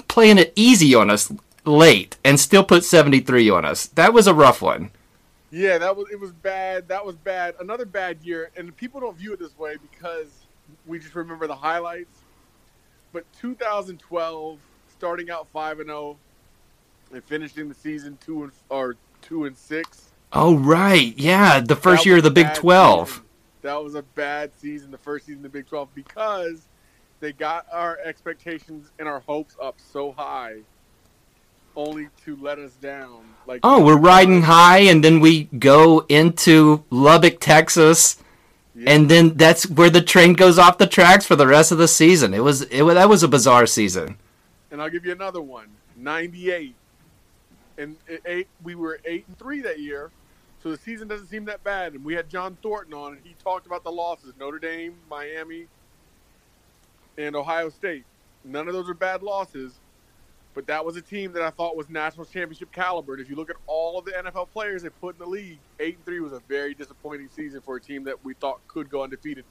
playing 0.08 0.38
it 0.38 0.52
easy 0.56 0.94
on 0.94 1.10
us 1.10 1.32
late 1.64 2.16
and 2.24 2.38
still 2.38 2.64
put 2.64 2.84
73 2.84 3.50
on 3.50 3.64
us. 3.64 3.86
That 3.86 4.12
was 4.12 4.26
a 4.26 4.34
rough 4.34 4.62
one. 4.62 4.90
Yeah, 5.50 5.78
that 5.78 5.96
was 5.96 6.10
it 6.10 6.18
was 6.18 6.32
bad. 6.32 6.88
That 6.88 7.06
was 7.06 7.16
bad. 7.16 7.54
Another 7.60 7.86
bad 7.86 8.18
year, 8.22 8.50
and 8.56 8.76
people 8.76 9.00
don't 9.00 9.16
view 9.16 9.32
it 9.32 9.38
this 9.38 9.56
way 9.56 9.76
because 9.90 10.28
we 10.86 10.98
just 10.98 11.14
remember 11.14 11.46
the 11.46 11.54
highlights. 11.54 12.18
But 13.12 13.24
2012, 13.40 14.58
starting 14.88 15.30
out 15.30 15.46
five 15.52 15.78
and 15.78 15.88
zero, 15.88 16.16
and 17.12 17.22
finishing 17.24 17.68
the 17.68 17.74
season 17.74 18.18
two 18.24 18.42
and 18.44 18.52
or 18.68 18.96
two 19.22 19.44
and 19.44 19.56
six. 19.56 20.10
Oh 20.32 20.56
right. 20.56 21.16
Yeah, 21.16 21.60
the 21.60 21.76
first 21.76 22.04
year 22.04 22.18
of 22.18 22.24
the 22.24 22.30
Big 22.30 22.52
12. 22.54 23.08
season. 23.08 23.22
That 23.62 23.82
was 23.82 23.94
a 23.94 24.02
bad 24.02 24.50
season, 24.58 24.90
the 24.90 24.98
first 24.98 25.26
season 25.26 25.38
of 25.38 25.52
the 25.52 25.58
Big 25.58 25.66
12, 25.66 25.88
because 25.94 26.66
they 27.20 27.32
got 27.32 27.66
our 27.72 27.98
expectations 28.04 28.90
and 28.98 29.08
our 29.08 29.20
hopes 29.20 29.56
up 29.62 29.76
so 29.78 30.12
high, 30.12 30.56
only 31.74 32.08
to 32.24 32.36
let 32.36 32.58
us 32.58 32.72
down. 32.74 33.24
Like 33.46 33.60
Oh, 33.62 33.84
we're 33.84 33.98
riding 33.98 34.42
high, 34.42 34.78
and 34.80 35.02
then 35.04 35.20
we 35.20 35.44
go 35.44 36.04
into 36.08 36.84
Lubbock, 36.90 37.40
Texas, 37.40 38.22
Yeah. 38.74 38.90
and 38.92 39.10
then 39.10 39.34
that's 39.36 39.68
where 39.68 39.90
the 39.90 40.02
train 40.02 40.34
goes 40.34 40.58
off 40.58 40.78
the 40.78 40.86
tracks 40.86 41.24
for 41.26 41.36
the 41.36 41.46
rest 41.46 41.72
of 41.72 41.78
the 41.78 41.88
season. 41.88 42.34
It 42.34 42.40
was 42.40 42.62
it 42.62 42.82
that 42.84 43.08
was 43.08 43.22
a 43.22 43.28
bizarre 43.28 43.66
season. 43.66 44.18
And 44.70 44.82
I'll 44.82 44.90
give 44.90 45.06
you 45.06 45.12
another 45.12 45.40
one. 45.40 45.68
98. 45.96 46.74
And 47.78 47.96
eight, 48.24 48.48
we 48.62 48.74
were 48.74 49.00
8 49.04 49.24
and 49.28 49.38
3 49.38 49.60
that 49.62 49.78
year. 49.80 50.10
So 50.62 50.70
the 50.70 50.78
season 50.78 51.08
doesn't 51.08 51.28
seem 51.28 51.44
that 51.44 51.62
bad. 51.62 51.92
And 51.94 52.04
we 52.04 52.14
had 52.14 52.28
John 52.28 52.56
Thornton 52.62 52.94
on, 52.94 53.12
and 53.12 53.20
he 53.24 53.34
talked 53.42 53.66
about 53.66 53.84
the 53.84 53.92
losses 53.92 54.32
Notre 54.38 54.58
Dame, 54.58 54.94
Miami, 55.10 55.66
and 57.18 57.36
Ohio 57.36 57.68
State. 57.68 58.04
None 58.44 58.68
of 58.68 58.74
those 58.74 58.88
are 58.88 58.94
bad 58.94 59.22
losses. 59.22 59.72
But 60.54 60.66
that 60.68 60.86
was 60.86 60.96
a 60.96 61.02
team 61.02 61.32
that 61.32 61.42
I 61.42 61.50
thought 61.50 61.76
was 61.76 61.90
national 61.90 62.24
championship 62.24 62.72
caliber. 62.72 63.12
And 63.12 63.20
if 63.20 63.28
you 63.28 63.36
look 63.36 63.50
at 63.50 63.56
all 63.66 63.98
of 63.98 64.06
the 64.06 64.12
NFL 64.12 64.48
players 64.52 64.82
they 64.82 64.88
put 64.88 65.14
in 65.14 65.18
the 65.18 65.26
league, 65.26 65.58
8 65.78 65.96
and 65.96 66.04
3 66.06 66.20
was 66.20 66.32
a 66.32 66.40
very 66.48 66.72
disappointing 66.72 67.28
season 67.36 67.60
for 67.60 67.76
a 67.76 67.80
team 67.80 68.04
that 68.04 68.24
we 68.24 68.32
thought 68.32 68.66
could 68.66 68.88
go 68.88 69.02
undefeated. 69.02 69.44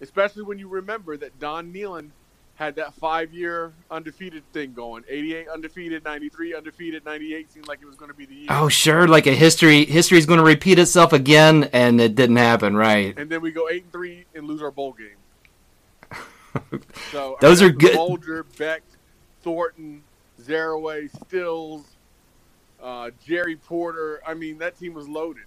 Especially 0.00 0.42
when 0.42 0.58
you 0.58 0.66
remember 0.66 1.16
that 1.18 1.38
Don 1.38 1.72
Nehlen 1.72 2.10
had 2.56 2.74
that 2.76 2.92
five 2.94 3.32
year 3.32 3.72
undefeated 3.90 4.42
thing 4.52 4.74
going 4.74 5.02
88 5.08 5.48
undefeated 5.48 6.04
93 6.04 6.54
undefeated 6.54 7.04
98 7.06 7.50
seemed 7.50 7.68
like 7.68 7.78
it 7.80 7.86
was 7.86 7.96
going 7.96 8.10
to 8.10 8.16
be 8.16 8.26
the 8.26 8.34
year 8.34 8.46
Oh, 8.50 8.68
sure, 8.68 9.08
like 9.08 9.26
a 9.26 9.34
history 9.34 9.86
history's 9.86 10.26
going 10.26 10.40
to 10.40 10.44
repeat 10.44 10.78
itself 10.78 11.14
again, 11.14 11.70
and 11.72 12.00
it 12.02 12.14
didn't 12.16 12.36
happen, 12.36 12.76
right? 12.76 13.16
and 13.16 13.30
then 13.30 13.40
we 13.40 13.50
go 13.50 13.68
8 13.70 13.84
and 13.84 13.92
3 13.92 14.24
and 14.34 14.46
lose 14.46 14.62
our 14.62 14.70
bowl 14.70 14.92
game 14.92 15.16
so 17.12 17.36
Those 17.40 17.62
are 17.62 17.70
good- 17.70 17.94
Bulger, 17.94 18.44
Beck 18.58 18.82
Thornton 19.42 20.02
Zereoué 20.42 21.08
Stills 21.26 21.84
uh, 22.82 23.10
Jerry 23.26 23.56
Porter 23.56 24.20
I 24.26 24.34
mean 24.34 24.58
that 24.58 24.78
team 24.78 24.94
was 24.94 25.08
loaded 25.08 25.44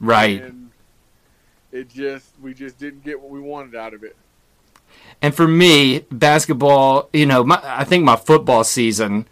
Right. 0.00 0.40
and 0.42 0.70
it 1.72 1.88
just 1.88 2.26
we 2.40 2.54
just 2.54 2.78
didn't 2.78 3.02
get 3.04 3.20
what 3.20 3.30
we 3.30 3.40
wanted 3.40 3.74
out 3.74 3.92
of 3.94 4.02
it 4.04 4.16
And 5.20 5.34
for 5.34 5.48
me, 5.48 6.04
basketball, 6.12 7.08
you 7.12 7.26
know, 7.26 7.42
my, 7.44 7.60
I 7.62 7.84
think 7.84 8.04
my 8.04 8.16
football 8.16 8.62
season, 8.64 9.26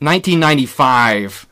1995, 0.00 1.46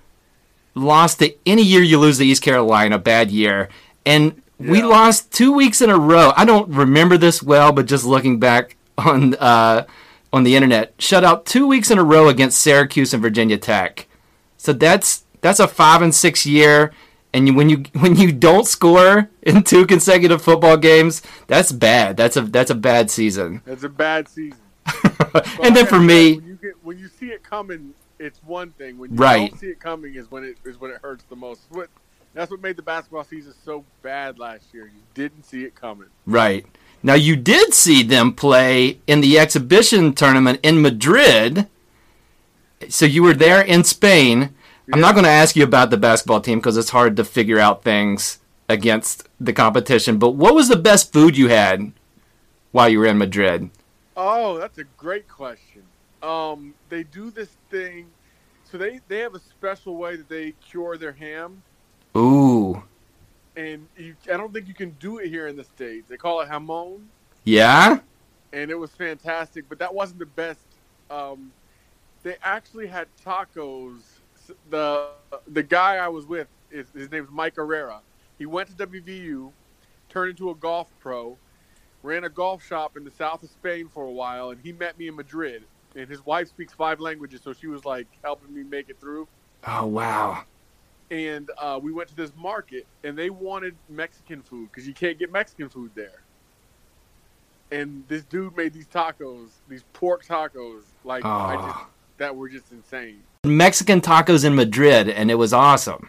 lost 0.75 1.19
to 1.21 1.35
any 1.47 1.63
year 1.63 1.83
you 1.83 1.99
lose 1.99 2.19
to 2.19 2.25
East 2.25 2.43
Carolina, 2.43 2.99
bad 2.99 3.31
year. 3.31 3.69
And 4.07 4.41
we 4.59 4.83
lost 4.83 5.33
two 5.33 5.53
weeks 5.53 5.81
in 5.83 5.91
a 5.91 5.99
row. 5.99 6.33
I 6.37 6.45
don't 6.45 6.69
remember 6.71 7.17
this 7.19 7.43
well, 7.43 7.73
but 7.73 7.87
just 7.87 8.05
looking 8.05 8.39
back 8.41 8.77
on 9.07 9.35
uh, 9.35 9.87
on 10.33 10.45
the 10.45 10.55
internet, 10.57 10.95
shut 10.99 11.25
out 11.25 11.45
two 11.47 11.67
weeks 11.67 11.91
in 11.91 11.99
a 11.99 12.05
row 12.05 12.29
against 12.29 12.61
Syracuse 12.61 13.13
and 13.13 13.23
Virginia 13.23 13.59
Tech. 13.59 14.07
So 14.57 14.73
that's 14.73 15.25
that's 15.41 15.61
a 15.61 15.69
five 15.69 16.03
and 16.03 16.15
six 16.15 16.47
year. 16.47 16.93
And 17.35 17.57
when 17.57 17.69
you 17.69 17.85
when 18.01 18.17
you 18.17 18.33
don't 18.33 18.67
score 18.67 19.29
in 19.43 19.63
two 19.63 19.87
consecutive 19.87 20.43
football 20.43 20.77
games, 20.77 21.23
that's 21.47 21.73
bad. 21.73 22.17
That's 22.17 22.37
a 22.37 22.43
that's 22.43 22.71
a 22.71 22.75
bad 22.75 23.11
season. 23.11 23.63
That's 23.65 23.85
a 23.85 23.89
bad 23.89 24.29
season 24.29 24.59
and 25.63 25.77
then 25.77 25.87
for 25.87 26.01
me, 26.01 26.35
when 26.37 26.47
you 26.47 26.55
get 26.61 26.85
when 26.85 26.99
you 26.99 27.09
see 27.09 27.27
it 27.27 27.43
coming, 27.43 27.95
it's 28.19 28.41
one 28.45 28.71
thing. 28.73 28.99
When 28.99 29.13
you 29.13 29.17
Right. 29.17 29.51
don't 29.51 29.61
see 29.61 29.69
it 29.69 29.81
coming, 29.81 30.15
is 30.15 30.31
when 30.31 30.45
it 30.45 30.57
is 30.65 30.81
when 30.81 30.91
it 30.91 30.99
hurts 31.03 31.25
the 31.29 31.37
most. 31.37 31.63
What 31.71 31.89
that's 32.35 32.51
what 32.51 32.63
made 32.63 32.77
the 32.77 32.83
basketball 32.83 33.25
season 33.25 33.53
so 33.65 33.85
bad 34.03 34.39
last 34.39 34.73
year. 34.73 34.87
You 34.87 35.03
didn't 35.15 35.45
see 35.45 35.65
it 35.65 35.75
coming. 35.75 36.09
right? 36.27 36.67
Now 37.05 37.15
you 37.15 37.35
did 37.35 37.75
see 37.75 38.03
them 38.05 38.33
play 38.33 38.99
in 39.09 39.21
the 39.23 39.39
exhibition 39.39 40.13
tournament 40.15 40.61
in 40.63 40.81
Madrid. 40.81 41.67
So 42.89 43.07
you 43.07 43.23
were 43.25 43.35
there 43.35 43.61
in 43.61 43.83
Spain. 43.83 44.55
I'm 44.93 45.01
not 45.01 45.15
going 45.15 45.25
to 45.25 45.31
ask 45.31 45.57
you 45.57 45.65
about 45.65 45.91
the 45.91 45.97
basketball 45.97 46.41
team 46.41 46.59
because 46.59 46.77
it's 46.77 46.91
hard 46.91 47.17
to 47.17 47.25
figure 47.25 47.59
out 47.59 47.83
things 47.83 48.39
against 48.69 49.29
the 49.41 49.53
competition. 49.53 50.19
But 50.19 50.31
what 50.31 50.55
was 50.55 50.69
the 50.69 50.77
best 50.77 51.13
food 51.13 51.37
you 51.37 51.49
had 51.49 51.93
while 52.71 52.89
you 52.89 53.01
were 53.01 53.07
in 53.07 53.19
Madrid? 53.19 53.71
Oh, 54.17 54.59
that's 54.59 54.79
a 54.79 54.85
great 54.97 55.29
question. 55.29 55.83
Um, 56.23 56.75
they 56.89 57.03
do 57.03 57.31
this 57.31 57.49
thing, 57.71 58.07
so 58.71 58.79
they 58.79 59.01
they 59.09 59.19
have 59.19 59.35
a 59.35 59.41
special 59.41 59.97
way 59.97 60.15
that 60.17 60.29
they 60.29 60.53
cure 60.53 60.97
their 60.97 61.13
ham, 61.13 61.63
Ooh, 62.17 62.83
and 63.57 63.87
you, 63.97 64.15
I 64.33 64.37
don't 64.37 64.53
think 64.53 64.69
you 64.69 64.75
can 64.75 64.91
do 65.01 65.19
it 65.19 65.29
here 65.29 65.47
in 65.47 65.57
the 65.57 65.65
states. 65.65 66.09
They 66.09 66.17
call 66.17 66.41
it 66.41 66.49
jamon, 66.49 67.03
yeah. 67.45 67.99
and 68.53 68.71
it 68.71 68.79
was 68.79 68.91
fantastic. 68.91 69.69
But 69.69 69.79
that 69.79 69.95
wasn't 69.95 70.19
the 70.21 70.27
best. 70.27 70.61
Um, 71.11 71.53
they 72.23 72.37
actually 72.43 72.87
had 72.87 73.09
tacos. 73.25 74.01
The 74.71 75.11
the 75.47 75.63
guy 75.63 75.97
I 75.97 76.09
was 76.09 76.27
with, 76.27 76.49
is, 76.71 76.87
his 76.95 77.11
name's 77.11 77.31
Mike 77.31 77.57
Herrera. 77.57 78.01
He 78.39 78.47
went 78.47 78.77
to 78.77 78.87
WVU, 78.87 79.53
turned 80.09 80.31
into 80.31 80.51
a 80.51 80.55
golf 80.55 80.89
pro, 81.01 81.37
ran 82.03 82.25
a 82.25 82.29
golf 82.29 82.65
shop 82.67 82.97
in 82.97 83.05
the 83.05 83.11
south 83.11 83.43
of 83.43 83.51
Spain 83.51 83.89
for 83.89 84.05
a 84.05 84.11
while, 84.11 84.51
and 84.51 84.61
he 84.63 84.73
met 84.73 84.99
me 84.99 85.09
in 85.09 85.17
Madrid. 85.17 85.65
And 85.95 86.09
his 86.09 86.25
wife 86.25 86.49
speaks 86.49 86.73
five 86.73 87.01
languages, 87.01 87.43
so 87.45 87.53
she 87.53 87.67
was 87.67 87.85
like 87.85 88.07
helping 88.25 88.55
me 88.55 88.63
make 88.63 88.89
it 88.89 88.99
through. 88.99 89.29
Oh 89.67 89.87
wow. 89.87 90.45
And 91.13 91.51
uh, 91.59 91.79
we 91.81 91.93
went 91.93 92.09
to 92.09 92.17
this 92.17 92.33
market, 92.35 92.87
and 93.05 93.19
they 93.19 93.29
wanted 93.29 93.75
Mexican 93.91 94.41
food 94.41 94.71
because 94.73 94.89
you 94.89 94.95
can't 94.95 95.19
get 95.19 95.31
Mexican 95.31 95.69
food 95.69 95.91
there. 95.95 96.23
And 97.71 98.03
this 98.09 98.23
dude 98.23 98.57
made 98.57 98.73
these 98.73 98.87
tacos, 98.87 99.49
these 99.69 99.85
pork 99.93 100.25
tacos, 100.25 100.85
like 101.05 101.23
I 101.23 101.57
just 101.57 101.69
Oh. 101.69 101.87
that 102.17 102.35
were 102.35 102.49
just 102.49 102.73
insane. 102.73 103.23
Mexican 103.45 104.01
tacos 104.01 104.43
in 104.47 104.55
Madrid, 104.55 105.11
and 105.11 105.31
it 105.31 105.35
was 105.35 105.53
awesome. 105.53 106.09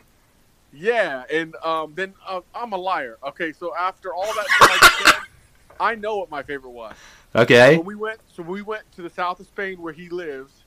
Yeah, 0.72 1.24
and 1.30 1.54
um, 1.58 1.92
then 1.96 2.14
uh, 2.26 2.40
I'm 2.56 2.72
a 2.72 2.78
liar. 2.78 3.18
Okay, 3.26 3.52
so 3.52 3.76
after 3.76 4.14
all 4.14 4.24
that 4.34 4.46
stuff 4.46 4.70
I 4.72 5.04
said, 5.04 5.14
I 5.82 5.96
know 5.96 6.16
what 6.16 6.32
my 6.32 6.44
favorite 6.44 6.72
was. 6.72 6.96
Okay. 7.36 7.76
When 7.76 7.86
we 7.86 7.96
went, 7.96 8.20
so 8.34 8.42
we 8.42 8.62
went 8.62 8.90
to 8.94 9.02
the 9.02 9.10
south 9.10 9.42
of 9.42 9.48
Spain 9.48 9.82
where 9.82 9.92
he 9.92 10.08
lives, 10.08 10.64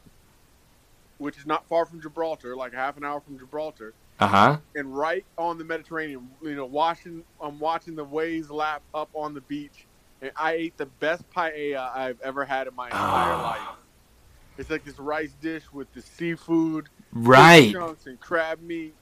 which 1.16 1.38
is 1.38 1.46
not 1.46 1.66
far 1.68 1.86
from 1.86 2.02
Gibraltar, 2.02 2.54
like 2.54 2.74
half 2.74 2.98
an 2.98 3.04
hour 3.04 3.20
from 3.20 3.38
Gibraltar, 3.38 3.94
Uh 4.18 4.26
huh. 4.26 4.56
and 4.74 4.96
right 4.96 5.24
on 5.36 5.58
the 5.58 5.64
Mediterranean. 5.64 6.28
You 6.42 6.54
know, 6.56 6.64
watching, 6.66 7.22
I'm 7.40 7.58
watching 7.60 7.94
the 7.96 8.04
waves 8.04 8.50
lap 8.50 8.82
up 8.94 9.10
on 9.14 9.34
the 9.34 9.42
beach, 9.42 9.86
and 10.22 10.30
I 10.36 10.52
ate 10.52 10.76
the 10.78 10.86
best 10.86 11.22
paella 11.30 11.94
I've 11.94 12.20
ever 12.22 12.44
had 12.44 12.66
in 12.66 12.74
my 12.74 12.86
entire 12.86 13.32
Ah. 13.34 13.42
life. 13.42 13.78
It's 14.58 14.70
like 14.70 14.84
this 14.84 14.98
rice 14.98 15.32
dish 15.42 15.64
with 15.72 15.92
the 15.92 16.00
seafood, 16.00 16.88
Right. 17.12 17.72
chunks, 17.72 18.06
and 18.06 18.18
crab 18.18 18.60
meat, 18.62 18.94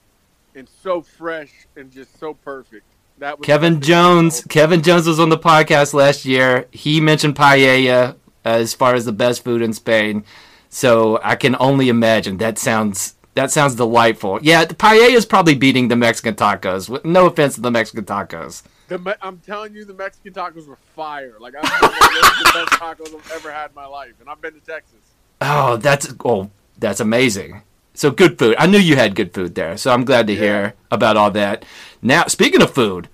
and 0.56 0.68
so 0.82 1.00
fresh 1.02 1.52
and 1.76 1.92
just 1.92 2.18
so 2.18 2.34
perfect. 2.34 2.84
That 3.18 3.38
was 3.38 3.46
Kevin 3.46 3.80
Jones. 3.80 4.42
Kevin 4.48 4.82
Jones 4.82 5.06
was 5.06 5.20
on 5.20 5.28
the 5.28 5.38
podcast 5.38 5.94
last 5.94 6.24
year. 6.24 6.66
He 6.72 7.00
mentioned 7.00 7.36
paella 7.36 8.16
as 8.44 8.74
far 8.74 8.94
as 8.96 9.04
the 9.04 9.12
best 9.12 9.44
food 9.44 9.62
in 9.62 9.72
Spain. 9.72 10.24
So 10.68 11.20
I 11.22 11.36
can 11.36 11.54
only 11.60 11.88
imagine. 11.88 12.38
That 12.38 12.58
sounds 12.58 13.13
that 13.34 13.50
sounds 13.50 13.74
delightful. 13.74 14.38
Yeah, 14.42 14.64
the 14.64 14.74
paella 14.74 15.10
is 15.14 15.26
probably 15.26 15.54
beating 15.54 15.88
the 15.88 15.96
Mexican 15.96 16.34
tacos. 16.34 16.88
with- 16.88 17.04
No 17.04 17.26
offense 17.26 17.54
to 17.56 17.60
the 17.60 17.70
Mexican 17.70 18.04
tacos. 18.04 18.62
The, 18.88 18.98
Me- 18.98 19.14
I'm 19.22 19.38
telling 19.38 19.74
you, 19.74 19.84
the 19.84 19.94
Mexican 19.94 20.32
tacos 20.34 20.66
were 20.66 20.78
fire. 20.94 21.34
Like 21.40 21.54
I'm 21.56 21.64
are 21.64 21.88
the 21.88 22.50
best 22.54 22.72
tacos 22.80 23.14
I've 23.14 23.32
ever 23.32 23.50
had 23.52 23.70
in 23.70 23.74
my 23.74 23.86
life, 23.86 24.12
and 24.20 24.28
I've 24.28 24.40
been 24.40 24.54
to 24.54 24.60
Texas. 24.60 24.98
Oh, 25.40 25.76
that's 25.78 26.14
oh, 26.24 26.50
that's 26.78 27.00
amazing. 27.00 27.62
So 27.94 28.10
good 28.10 28.38
food. 28.38 28.56
I 28.58 28.66
knew 28.66 28.78
you 28.78 28.96
had 28.96 29.14
good 29.14 29.32
food 29.32 29.54
there. 29.54 29.76
So 29.76 29.92
I'm 29.92 30.04
glad 30.04 30.26
to 30.26 30.34
hear 30.34 30.74
about 30.90 31.16
all 31.16 31.30
that. 31.30 31.64
Now, 32.02 32.26
speaking 32.26 32.60
of 32.60 32.74
food, 32.74 33.08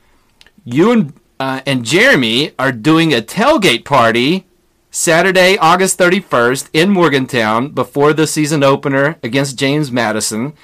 you 0.64 0.90
and 0.92 1.12
uh, 1.38 1.60
and 1.66 1.84
Jeremy 1.84 2.52
are 2.58 2.72
doing 2.72 3.14
a 3.14 3.20
tailgate 3.22 3.84
party 3.84 4.46
Saturday, 4.90 5.56
August 5.58 5.98
31st 5.98 6.68
in 6.72 6.90
Morgantown 6.90 7.68
before 7.68 8.12
the 8.12 8.26
season 8.26 8.64
opener 8.64 9.16
against 9.22 9.56
James 9.56 9.92
Madison. 9.92 10.54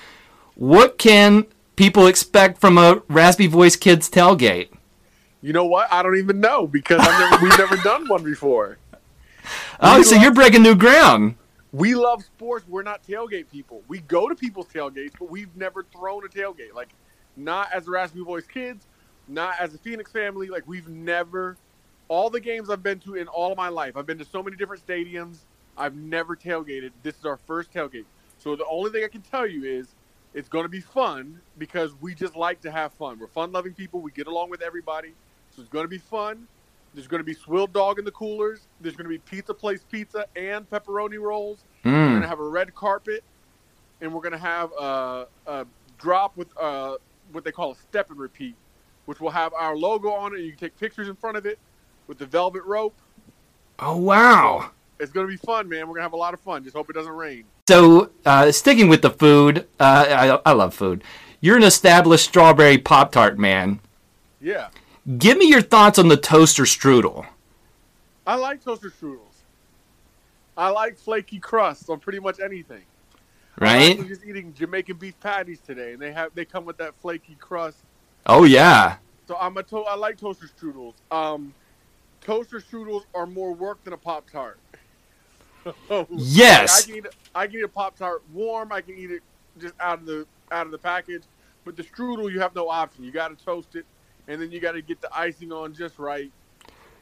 What 0.57 0.99
can 0.99 1.47
people 1.77 2.07
expect 2.07 2.61
from 2.61 2.77
a 2.77 3.03
Raspy 3.09 3.47
Voice 3.47 3.77
Kids 3.77 4.11
tailgate? 4.11 4.69
You 5.43 5.53
know 5.53 5.67
what? 5.67 5.93
I 5.93 6.03
don't 6.03 6.17
even 6.19 6.41
know 6.41 6.67
because 6.67 6.99
I've 7.01 7.31
never, 7.31 7.45
we've 7.45 7.59
never 7.59 7.77
done 7.77 8.09
one 8.09 8.25
before. 8.25 8.79
Oh, 9.79 9.99
We 9.99 10.03
so 10.03 10.17
love- 10.17 10.25
you're 10.25 10.35
breaking 10.35 10.63
new 10.63 10.75
ground. 10.75 11.37
We 11.73 11.95
love 11.95 12.23
sports. 12.25 12.65
We're 12.67 12.83
not 12.83 13.07
tailgate 13.07 13.51
people. 13.53 13.83
We 13.87 14.01
go 14.01 14.29
to 14.29 14.35
people's 14.35 14.67
tailgates, 14.69 15.13
but 15.19 15.31
we've 15.31 15.55
never 15.57 15.85
thrown 15.85 16.25
a 16.25 16.29
tailgate. 16.29 16.73
Like, 16.75 16.89
not 17.37 17.69
as 17.73 17.87
Raspy 17.87 18.25
Voice 18.25 18.47
kids, 18.47 18.87
not 19.29 19.55
as 19.61 19.75
a 19.75 19.79
Phoenix 19.79 20.11
family. 20.11 20.49
Like, 20.49 20.67
we've 20.67 20.89
never. 20.89 21.57
All 22.09 22.31
the 22.31 22.41
games 22.41 22.71
I've 22.71 22.85
been 22.85 23.01
to 23.01 23.17
in 23.17 23.29
all 23.29 23.53
of 23.53 23.59
my 23.59 23.71
life, 23.71 23.97
I've 23.97 24.07
been 24.07 24.19
to 24.19 24.27
so 24.27 24.43
many 24.43 24.57
different 24.57 24.87
stadiums. 24.87 25.47
I've 25.77 25.97
never 25.97 26.37
tailgated. 26.37 26.93
This 27.03 27.17
is 27.19 27.27
our 27.27 27.39
first 27.39 27.73
tailgate. 27.73 28.07
So 28.39 28.57
the 28.57 28.67
only 28.71 28.93
thing 28.93 29.05
I 29.05 29.09
can 29.09 29.23
tell 29.23 29.47
you 29.47 29.65
is 29.65 29.97
it's 30.35 30.49
going 30.49 30.65
to 30.65 30.71
be 30.71 30.81
fun 30.83 31.43
because 31.59 31.95
we 31.97 32.15
just 32.15 32.37
like 32.37 32.63
to 32.63 32.73
have 32.73 32.95
fun. 32.95 33.19
We're 33.21 33.29
fun-loving 33.29 33.75
people. 33.75 34.03
We 34.03 34.13
get 34.13 34.29
along 34.29 34.51
with 34.51 34.63
everybody. 34.63 35.17
So 35.51 35.63
it's 35.63 35.71
going 35.71 35.85
to 35.85 35.91
be 35.91 35.99
fun. 35.99 36.49
There's 36.95 37.09
going 37.09 37.21
to 37.21 37.25
be 37.27 37.35
swilled 37.35 37.75
dog 37.75 37.99
in 38.01 38.07
the 38.07 38.13
coolers. 38.13 38.69
There's 38.81 38.97
going 38.97 39.07
to 39.07 39.11
be 39.11 39.19
pizza 39.19 39.55
place 39.55 39.85
pizza 39.85 40.27
and 40.37 40.69
pepperoni 40.69 41.21
rolls. 41.21 41.67
We're 42.03 42.11
Mm. 42.11 42.15
gonna 42.15 42.29
have 42.29 42.41
a 42.41 42.49
red 42.49 42.75
carpet, 42.75 43.25
and 44.01 44.15
we're 44.15 44.23
gonna 44.23 44.39
have 44.39 44.71
a, 44.81 45.27
a 45.47 45.67
drop 45.97 46.37
with 46.37 46.53
uh, 46.61 46.97
what 47.33 47.45
they 47.45 47.53
call 47.53 47.73
a 47.73 47.77
step 47.77 48.11
and 48.11 48.19
repeat, 48.21 48.59
which 49.07 49.21
will 49.21 49.31
have 49.31 49.53
our 49.55 49.77
logo 49.77 50.11
on 50.13 50.35
it. 50.35 50.41
You 50.41 50.51
can 50.53 50.59
take 50.59 50.77
pictures 50.79 51.09
in 51.09 51.17
front 51.17 51.37
of 51.39 51.47
it 51.47 51.61
with 52.07 52.19
the 52.19 52.27
velvet 52.27 52.63
rope. 52.65 52.95
Oh 53.79 53.97
wow. 53.97 54.71
It's 54.99 55.13
gonna 55.13 55.27
be 55.29 55.37
fun, 55.37 55.69
man. 55.69 55.87
We're 55.89 55.95
gonna 55.95 56.03
have 56.05 56.13
a 56.15 56.17
lot 56.17 56.35
of 56.35 56.41
fun. 56.41 56.65
Just 56.65 56.75
hope 56.77 56.89
it 56.91 56.95
doesn't 56.95 57.13
rain. 57.13 57.45
So, 57.69 58.11
uh, 58.25 58.51
sticking 58.53 58.89
with 58.89 59.03
the 59.03 59.11
food, 59.11 59.67
uh, 59.81 60.39
I, 60.45 60.51
I 60.51 60.53
love 60.53 60.73
food. 60.73 61.03
You're 61.41 61.57
an 61.57 61.65
established 61.65 62.25
strawberry 62.27 62.79
Pop 62.79 63.13
Tart 63.13 63.39
man. 63.39 63.81
Yeah, 64.41 64.69
Give 65.19 65.37
me 65.39 65.49
your 65.49 65.63
thoughts 65.63 65.99
on 65.99 66.09
the 66.09 66.17
toaster 66.17 66.65
strudel. 66.65 67.27
I 68.27 68.35
like 68.37 68.63
toaster 68.65 68.91
strudels. 68.91 69.21
I 70.57 70.71
like 70.71 70.97
flaky 70.99 71.39
crusts 71.39 71.89
on 71.89 72.01
pretty 72.01 72.19
much 72.19 72.41
anything. 72.41 72.83
Right. 73.59 73.71
I 73.71 73.77
Right? 73.89 73.99
was 73.99 74.09
just 74.09 74.25
eating 74.25 74.53
Jamaican 74.55 74.97
beef 74.97 75.19
patties 75.21 75.61
today, 75.61 75.93
and 75.93 76.01
they 76.03 76.13
have 76.13 76.31
they 76.35 76.45
come 76.45 76.65
with 76.65 76.77
that 76.79 76.95
flaky 76.97 77.37
crust. 77.41 77.79
Oh 78.27 78.45
yeah. 78.45 78.97
So 79.29 79.37
I'm 79.41 79.57
a 79.57 79.63
to- 79.65 79.79
I 79.85 79.95
like 79.97 80.19
toaster 80.19 80.47
strudels. 80.49 80.95
Um, 81.11 81.53
toaster 82.27 82.59
strudels 82.59 83.05
are 83.15 83.27
more 83.27 83.55
work 83.55 83.83
than 83.85 83.93
a 83.93 83.97
pop 83.97 84.29
tart. 84.31 84.59
Yes. 86.11 86.85
I 86.85 86.87
can 86.87 86.97
eat 86.99 87.07
a, 87.07 87.11
I 87.35 87.47
can 87.49 87.57
eat 87.57 87.65
a 87.65 87.69
pop 87.69 87.97
tart 87.99 88.23
warm. 88.33 88.71
I 88.71 88.81
can 88.81 88.97
eat 88.97 89.11
it 89.11 89.23
just 89.59 89.75
out 89.81 89.99
of 89.99 90.07
the 90.07 90.25
out 90.53 90.65
of 90.67 90.71
the 90.71 90.79
package. 90.79 91.25
But 91.65 91.77
the 91.77 91.83
strudel, 91.83 92.31
you 92.31 92.39
have 92.39 92.55
no 92.55 92.69
option. 92.69 93.03
You 93.03 93.11
got 93.11 93.37
to 93.37 93.45
toast 93.45 93.75
it, 93.75 93.85
and 94.29 94.41
then 94.41 94.53
you 94.53 94.61
got 94.61 94.73
to 94.73 94.83
get 94.83 95.01
the 95.01 95.09
icing 95.13 95.51
on 95.51 95.75
just 95.75 95.99
right. 95.99 96.31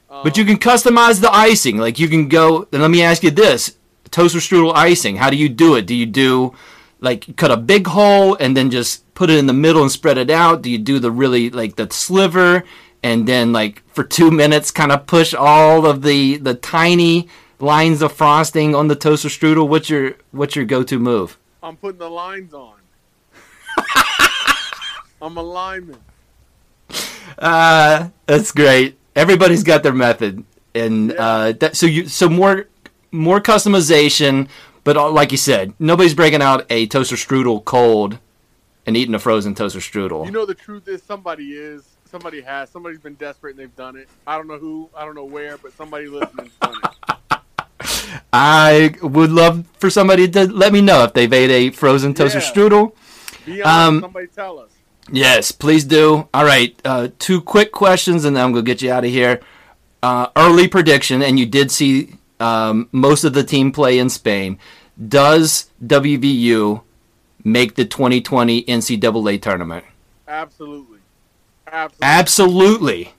Um, 0.09 0.23
But 0.23 0.35
you 0.35 0.45
can 0.45 0.57
customize 0.57 1.21
the 1.21 1.31
icing. 1.31 1.77
Like 1.77 1.99
you 1.99 2.07
can 2.07 2.27
go. 2.27 2.67
And 2.71 2.81
let 2.81 2.89
me 2.89 3.03
ask 3.03 3.21
you 3.21 3.29
this: 3.29 3.77
toaster 4.09 4.39
strudel 4.39 4.73
icing. 4.73 5.17
How 5.17 5.29
do 5.29 5.37
you 5.37 5.47
do 5.47 5.75
it? 5.75 5.85
Do 5.85 5.93
you 5.93 6.07
do 6.07 6.55
like 6.99 7.35
cut 7.37 7.51
a 7.51 7.57
big 7.57 7.85
hole 7.85 8.35
and 8.39 8.57
then 8.57 8.71
just 8.71 9.13
put 9.13 9.29
it 9.29 9.37
in 9.37 9.45
the 9.45 9.53
middle 9.53 9.83
and 9.83 9.91
spread 9.91 10.17
it 10.17 10.31
out? 10.31 10.63
Do 10.63 10.71
you 10.71 10.79
do 10.79 10.97
the 10.97 11.11
really 11.11 11.51
like 11.51 11.75
the 11.75 11.87
sliver 11.91 12.63
and 13.05 13.27
then 13.27 13.53
like 13.53 13.83
for 13.93 14.03
two 14.03 14.31
minutes 14.31 14.71
kind 14.71 14.91
of 14.91 15.05
push 15.05 15.35
all 15.35 15.85
of 15.85 16.01
the 16.01 16.37
the 16.37 16.55
tiny 16.55 17.29
lines 17.59 18.01
of 18.01 18.11
frosting 18.11 18.73
on 18.73 18.87
the 18.87 18.95
toaster 18.95 19.29
strudel? 19.29 19.69
What's 19.69 19.91
your 19.91 20.15
what's 20.31 20.55
your 20.55 20.65
go 20.65 20.81
to 20.81 20.97
move? 20.97 21.37
I'm 21.61 21.77
putting 21.77 21.99
the 21.99 22.09
lines 22.09 22.51
on. 22.55 22.77
I'm 25.21 25.37
a 25.37 25.43
lineman. 25.43 25.99
Uh, 27.37 28.09
that's 28.25 28.51
great. 28.51 28.97
Everybody's 29.15 29.63
got 29.63 29.83
their 29.83 29.93
method, 29.93 30.43
and 30.73 31.11
uh, 31.11 31.51
that, 31.53 31.77
so 31.77 31.85
you 31.85 32.07
so 32.07 32.27
more 32.27 32.67
more 33.11 33.39
customization. 33.39 34.47
But 34.83 34.97
uh, 34.97 35.11
like 35.11 35.31
you 35.31 35.37
said, 35.37 35.75
nobody's 35.77 36.15
breaking 36.15 36.41
out 36.41 36.65
a 36.71 36.87
toaster 36.87 37.17
strudel 37.17 37.63
cold 37.65 38.17
and 38.87 38.97
eating 38.97 39.13
a 39.13 39.19
frozen 39.19 39.53
toaster 39.53 39.79
strudel. 39.79 40.25
You 40.25 40.31
know 40.31 40.47
the 40.47 40.55
truth 40.55 40.87
is 40.87 41.03
somebody 41.03 41.53
is 41.53 41.94
somebody 42.09 42.41
has 42.41 42.69
somebody's 42.69 42.99
been 42.99 43.15
desperate 43.15 43.51
and 43.51 43.59
they've 43.59 43.75
done 43.75 43.95
it. 43.95 44.07
I 44.25 44.37
don't 44.37 44.47
know 44.47 44.57
who, 44.57 44.89
I 44.95 45.05
don't 45.05 45.15
know 45.15 45.25
where, 45.25 45.57
but 45.57 45.73
somebody 45.73 46.07
listening's 46.07 46.51
done 46.61 46.75
it. 46.83 47.39
I 48.33 48.95
would 49.01 49.31
love 49.31 49.65
for 49.79 49.89
somebody 49.89 50.27
to 50.29 50.45
let 50.51 50.71
me 50.73 50.81
know 50.81 51.03
if 51.03 51.13
they've 51.13 51.31
ate 51.31 51.51
a 51.51 51.69
frozen 51.71 52.13
toaster 52.13 52.39
Yeah. 52.39 52.51
strudel. 52.51 52.93
Be 53.45 53.61
honest, 53.61 53.67
Um, 53.87 54.01
somebody 54.01 54.27
tell 54.27 54.59
us. 54.59 54.69
Yes, 55.11 55.51
please 55.51 55.83
do. 55.83 56.27
All 56.33 56.45
right, 56.45 56.75
uh, 56.83 57.09
two 57.19 57.39
quick 57.41 57.71
questions, 57.71 58.25
and 58.25 58.35
then 58.35 58.43
I'm 58.43 58.51
gonna 58.53 58.63
get 58.63 58.81
you 58.81 58.91
out 58.91 59.05
of 59.05 59.11
here. 59.11 59.39
uh, 60.03 60.27
early 60.35 60.67
prediction, 60.67 61.23
and 61.23 61.39
you 61.39 61.47
did 61.47 61.71
see 61.71 62.15
um, 62.39 62.87
most 62.91 63.23
of 63.23 63.33
the 63.33 63.43
team 63.43 63.71
play 63.71 63.97
in 63.97 64.07
Spain. 64.07 64.59
Does 65.07 65.71
WVU 65.83 66.81
make 67.43 67.73
the 67.73 67.85
2020 67.85 68.63
NCAA 68.65 69.41
tournament? 69.41 69.83
Absolutely. 70.27 70.94
Absolutely. 71.67 72.03
Absolutely. 72.07 73.13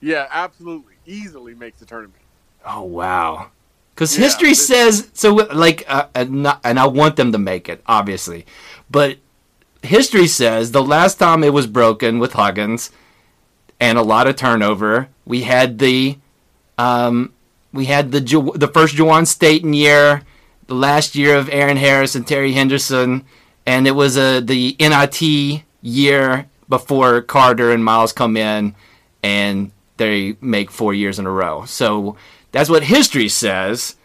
yeah, 0.00 0.26
absolutely. 0.30 0.94
Easily 1.06 1.54
makes 1.54 1.78
the 1.80 1.86
tournament. 1.86 2.14
Oh 2.64 2.82
wow. 2.82 3.48
Because 3.94 4.16
Yeah, 4.16 4.24
history 4.24 4.50
this- 4.50 4.66
says 4.66 5.08
so. 5.14 5.34
Like, 5.34 5.84
uh, 5.88 6.06
and, 6.14 6.42
not, 6.44 6.60
and 6.64 6.78
I 6.78 6.86
want 6.86 7.16
them 7.16 7.32
to 7.32 7.38
make 7.38 7.68
it, 7.68 7.82
obviously, 7.86 8.46
but 8.90 9.18
history 9.82 10.26
says 10.26 10.72
the 10.72 10.82
last 10.82 11.16
time 11.18 11.42
it 11.42 11.52
was 11.52 11.66
broken 11.66 12.18
with 12.18 12.34
Huggins 12.34 12.90
and 13.80 13.98
a 13.98 14.02
lot 14.02 14.26
of 14.26 14.36
turnover, 14.36 15.08
we 15.24 15.42
had 15.42 15.78
the, 15.78 16.18
um, 16.78 17.32
we 17.72 17.86
had 17.86 18.12
the 18.12 18.20
Ju- 18.20 18.52
the 18.54 18.68
first 18.68 18.94
Juwan 18.94 19.26
Staten 19.26 19.72
year, 19.74 20.22
the 20.66 20.74
last 20.74 21.14
year 21.14 21.36
of 21.36 21.48
Eron 21.48 21.76
Harris 21.78 22.14
and 22.14 22.26
Terry 22.26 22.52
Henderson, 22.52 23.24
and 23.66 23.86
it 23.86 23.92
was 23.92 24.16
a 24.16 24.40
the 24.40 24.76
NIT 24.78 25.62
year 25.82 26.46
before 26.70 27.20
Carter 27.20 27.70
and 27.72 27.84
Miles 27.84 28.14
come 28.14 28.36
in, 28.38 28.74
and 29.22 29.70
they 29.98 30.36
make 30.40 30.70
four 30.70 30.94
years 30.94 31.18
in 31.18 31.26
a 31.26 31.30
row. 31.30 31.66
So 31.66 32.16
that's 32.52 32.70
what 32.70 32.84
history 32.84 33.28
says. 33.28 33.96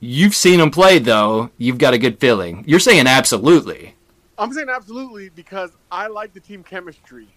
You've 0.00 0.34
seen 0.34 0.58
them 0.58 0.72
play, 0.72 0.98
though. 0.98 1.50
You've 1.58 1.78
got 1.78 1.94
a 1.94 1.98
good 1.98 2.18
feeling. 2.18 2.64
You're 2.66 2.80
saying 2.80 3.06
absolutely. 3.06 3.94
I'm 4.38 4.52
saying 4.52 4.68
absolutely 4.68 5.28
because 5.30 5.70
I 5.90 6.06
like 6.06 6.32
the 6.32 6.40
team 6.40 6.62
chemistry 6.62 7.28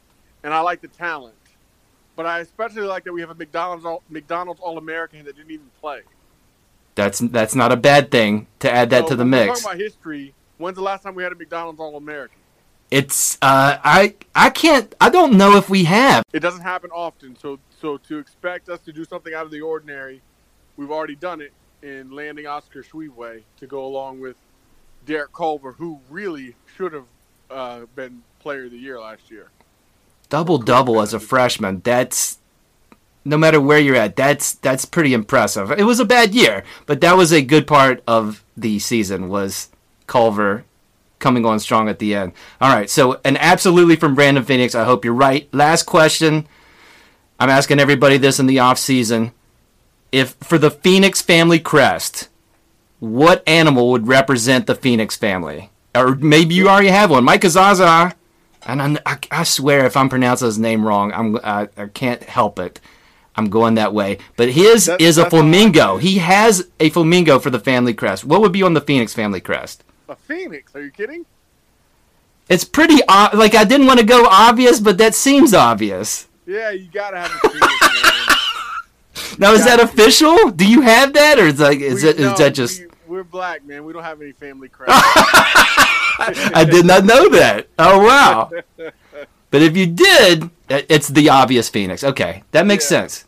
and 0.43 0.53
I 0.53 0.61
like 0.61 0.81
the 0.81 0.87
talent. 0.87 1.35
But 2.15 2.25
I 2.25 2.39
especially 2.39 2.83
like 2.83 3.03
that 3.05 3.13
we 3.13 3.21
have 3.21 3.31
a 3.31 3.35
McDonald's 3.35 3.85
all, 3.85 4.03
McDonald's 4.09 4.59
All 4.61 4.77
American 4.77 5.25
that 5.25 5.35
didn't 5.35 5.51
even 5.51 5.69
play. 5.79 6.01
That's 6.95 7.19
that's 7.19 7.55
not 7.55 7.71
a 7.71 7.77
bad 7.77 8.11
thing 8.11 8.47
to 8.59 8.71
add 8.71 8.89
that 8.91 9.03
So 9.03 9.09
to 9.09 9.15
the 9.15 9.25
mix. 9.25 9.61
Talking 9.61 9.77
about 9.77 9.83
history. 9.83 10.33
When's 10.57 10.75
the 10.75 10.83
last 10.83 11.01
time 11.03 11.15
we 11.15 11.23
had 11.23 11.31
a 11.31 11.35
McDonald's 11.35 11.79
All 11.79 11.95
American? 11.95 12.37
It's 12.91 13.37
uh, 13.41 13.77
I 13.83 14.15
I 14.35 14.49
can't 14.49 14.93
I 14.99 15.09
don't 15.09 15.33
know 15.37 15.55
if 15.55 15.69
we 15.69 15.85
have. 15.85 16.25
It 16.33 16.41
doesn't 16.41 16.61
happen 16.61 16.91
often. 16.91 17.37
So 17.37 17.57
so 17.81 17.97
to 17.97 18.19
expect 18.19 18.69
us 18.69 18.79
to 18.81 18.91
do 18.91 19.05
something 19.05 19.33
out 19.33 19.45
of 19.45 19.51
the 19.51 19.61
ordinary, 19.61 20.21
we've 20.77 20.91
already 20.91 21.15
done 21.15 21.41
it 21.41 21.53
in 21.81 22.11
landing 22.11 22.45
Oscar 22.45 22.83
Tshiebwe 22.83 23.43
to 23.59 23.67
go 23.67 23.85
along 23.85 24.19
with 24.19 24.35
Derek 25.05 25.33
Culver, 25.33 25.71
who 25.71 25.99
really 26.09 26.55
should 26.75 26.93
have 26.93 27.05
uh, 27.49 27.81
been 27.95 28.21
Player 28.39 28.65
of 28.65 28.71
the 28.71 28.77
Year 28.77 28.99
last 28.99 29.31
year. 29.31 29.49
double 30.29 30.57
double 30.57 31.01
as 31.01 31.13
a 31.13 31.19
freshman. 31.19 31.81
That's 31.83 32.37
no 33.23 33.37
matter 33.37 33.61
where 33.61 33.79
you're 33.79 33.95
at. 33.95 34.15
That's 34.15 34.53
that's 34.53 34.83
pretty 34.85 35.13
impressive. 35.13 35.71
It 35.71 35.83
was 35.83 35.99
a 35.99 36.05
bad 36.05 36.35
year, 36.35 36.63
but 36.85 36.99
that 37.01 37.15
was 37.15 37.31
a 37.31 37.41
good 37.41 37.67
part 37.67 38.03
of 38.05 38.43
the 38.57 38.79
season. 38.79 39.29
Was 39.29 39.69
Culver 40.07 40.65
coming 41.21 41.45
on 41.45 41.59
strong 41.59 41.87
at 41.87 41.99
the 41.99 42.13
end? 42.15 42.33
All 42.59 42.73
right, 42.73 42.89
so 42.89 43.21
an 43.23 43.37
absolutely 43.37 43.95
from 43.95 44.15
Brandon 44.15 44.43
Phoenix. 44.43 44.75
I 44.75 44.83
hope 44.83 45.05
you're 45.05 45.13
right. 45.13 45.47
Last 45.53 45.83
question. 45.83 46.47
I'm 47.39 47.49
asking 47.49 47.79
everybody 47.79 48.17
this 48.17 48.39
in 48.39 48.47
the 48.47 48.59
off 48.59 48.77
season. 48.77 49.31
If 50.11 50.35
for 50.41 50.57
the 50.57 50.69
Phoenix 50.71 51.21
family 51.21 51.59
crest, 51.59 52.27
what 52.99 53.41
animal 53.47 53.91
would 53.91 54.07
represent 54.07 54.67
the 54.67 54.75
Phoenix 54.75 55.15
family? 55.15 55.69
Or 55.95 56.15
maybe 56.15 56.53
you 56.55 56.67
already 56.69 56.89
have 56.89 57.09
one. 57.09 57.23
Mike 57.23 57.41
Azaza. 57.41 58.13
And 58.63 58.81
I, 58.81 58.97
I, 59.07 59.17
I 59.31 59.43
swear, 59.43 59.85
if 59.85 59.97
I'm 59.97 60.07
pronouncing 60.09 60.45
his 60.45 60.59
name 60.59 60.85
wrong, 60.85 61.11
I'm 61.13 61.37
I, 61.43 61.67
I 61.77 61.87
can't 61.87 62.21
help 62.23 62.59
it. 62.59 62.79
I'm 63.35 63.49
going 63.49 63.75
that 63.75 63.93
way. 63.93 64.19
But 64.35 64.49
his 64.49 64.85
That- 64.85 65.01
is 65.01 65.17
a 65.17 65.21
that's 65.21 65.31
flamingo. 65.33 65.97
He 65.97 66.19
has 66.19 66.67
a 66.79 66.89
flamingo 66.89 67.39
for 67.39 67.49
the 67.49 67.59
family 67.59 67.93
crest. 67.95 68.23
What 68.23 68.41
would 68.41 68.51
be 68.51 68.61
on 68.61 68.73
the 68.75 68.81
Phoenix 68.81 69.13
family 69.15 69.41
crest? 69.41 69.83
A 70.11 70.15
Phoenix? 70.15 70.75
Are 70.75 70.83
you 70.83 70.91
kidding? 70.91 71.25
It's 72.49 72.65
pretty 72.65 72.95
like 73.07 73.55
I 73.55 73.63
didn't 73.63 73.87
want 73.87 73.99
to 73.99 74.05
go 74.05 74.25
obvious, 74.29 74.79
but 74.81 74.97
that 74.97 75.15
seems 75.15 75.53
obvious. 75.53 76.27
Yeah, 76.45 76.71
you 76.71 76.89
gotta 76.91 77.19
have 77.19 77.31
a 77.43 77.49
Phoenix. 77.49 78.37
Now 79.37 79.53
is 79.53 79.63
that 79.65 79.79
official? 79.79 80.49
Do 80.51 80.67
you 80.67 80.81
have 80.81 81.13
that, 81.13 81.39
or 81.39 81.45
is 81.47 81.59
like 81.59 81.79
is 81.79 82.03
We- 82.03 82.09
it 82.09 82.15
is 82.19 82.31
no, 82.31 82.37
that 82.37 82.53
just? 82.53 82.81
we, 82.81 82.87
we're 83.07 83.23
black, 83.23 83.65
man. 83.65 83.85
We 83.85 83.93
don't 83.93 84.03
have 84.03 84.21
any 84.21 84.33
family 84.33 84.67
crest. 84.67 84.91
I 86.53 86.65
did 86.69 86.85
not 86.85 87.05
know 87.05 87.29
that. 87.29 87.67
Oh 87.79 87.99
wow! 88.05 88.51
But 89.51 89.61
if 89.61 89.75
you 89.75 89.85
did, 89.85 90.49
it's 90.69 91.09
the 91.09 91.29
obvious 91.29 91.67
Phoenix. 91.69 92.03
Okay, 92.05 92.43
that 92.51 92.65
makes 92.65 92.85
Yeah. 92.85 92.99
sense. 93.01 93.25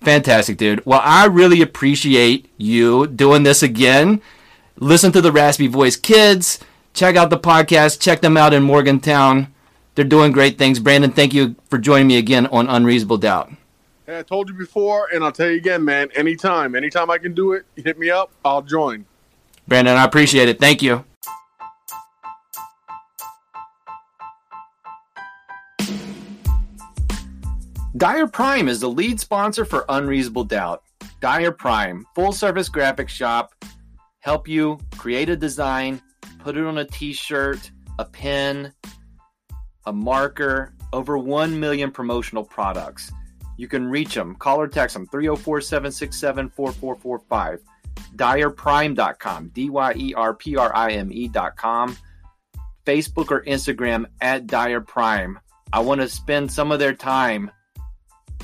Fantastic, 0.00 0.56
dude. 0.58 0.84
Well, 0.86 1.00
I 1.02 1.26
really 1.26 1.60
appreciate 1.62 2.48
you 2.56 3.06
doing 3.08 3.42
this 3.42 3.62
again. 3.62 4.22
Listen 4.80 5.12
to 5.12 5.20
the 5.20 5.30
Raspy 5.30 5.68
Voice 5.68 5.96
Kids. 5.96 6.58
Check 6.94 7.14
out 7.14 7.30
the 7.30 7.38
podcast. 7.38 8.00
Check 8.00 8.20
them 8.20 8.36
out 8.36 8.52
in 8.52 8.64
Morgantown. 8.64 9.52
They're 9.94 10.04
doing 10.04 10.32
great 10.32 10.58
things. 10.58 10.80
Brandon, 10.80 11.12
thank 11.12 11.32
you 11.32 11.54
for 11.70 11.78
joining 11.78 12.08
me 12.08 12.16
again 12.16 12.46
on 12.46 12.68
Unreasonable 12.68 13.18
Doubt. 13.18 13.52
Hey, 14.06 14.18
I 14.18 14.22
told 14.22 14.48
you 14.48 14.54
before, 14.54 15.08
and 15.14 15.22
I'll 15.22 15.32
tell 15.32 15.48
you 15.48 15.56
again, 15.56 15.84
man. 15.84 16.10
Anytime, 16.16 16.74
anytime 16.74 17.08
I 17.08 17.18
can 17.18 17.34
do 17.34 17.52
it, 17.52 17.64
hit 17.76 17.98
me 17.98 18.10
up. 18.10 18.32
I'll 18.44 18.62
join. 18.62 19.06
Brandon, 19.68 19.96
I 19.96 20.04
appreciate 20.04 20.48
it. 20.48 20.58
Thank 20.58 20.82
you. 20.82 21.04
Dyer 27.96 28.26
Prime 28.26 28.68
is 28.68 28.80
the 28.80 28.90
lead 28.90 29.20
sponsor 29.20 29.64
for 29.64 29.84
Unreasonable 29.88 30.44
Doubt. 30.44 30.82
Dyer 31.20 31.52
Prime, 31.52 32.04
full 32.16 32.32
service 32.32 32.68
graphic 32.68 33.08
shop, 33.08 33.54
help 34.24 34.48
you 34.48 34.78
create 34.96 35.28
a 35.28 35.36
design, 35.36 36.00
put 36.38 36.56
it 36.56 36.64
on 36.64 36.78
a 36.78 36.84
t 36.86 37.12
shirt, 37.12 37.70
a 37.98 38.06
pen, 38.06 38.72
a 39.84 39.92
marker, 39.92 40.72
over 40.94 41.18
1 41.18 41.60
million 41.60 41.90
promotional 41.90 42.42
products. 42.42 43.12
You 43.58 43.68
can 43.68 43.86
reach 43.86 44.14
them. 44.14 44.34
Call 44.36 44.62
or 44.62 44.66
text 44.66 44.94
them 44.94 45.06
304 45.06 45.60
767 45.60 46.48
4445. 46.48 47.60
DyerPrime.com, 48.16 49.48
D 49.48 49.68
Y 49.68 49.92
E 49.96 50.14
R 50.14 50.34
P 50.34 50.56
R 50.56 50.74
I 50.74 50.92
M 50.92 51.12
E.com. 51.12 51.96
Facebook 52.86 53.30
or 53.30 53.44
Instagram 53.44 54.06
at 54.22 54.46
Dyer 54.46 54.80
Prime. 54.80 55.38
I 55.70 55.80
want 55.80 56.00
to 56.00 56.08
spend 56.08 56.50
some 56.50 56.72
of 56.72 56.78
their 56.78 56.94
time 56.94 57.50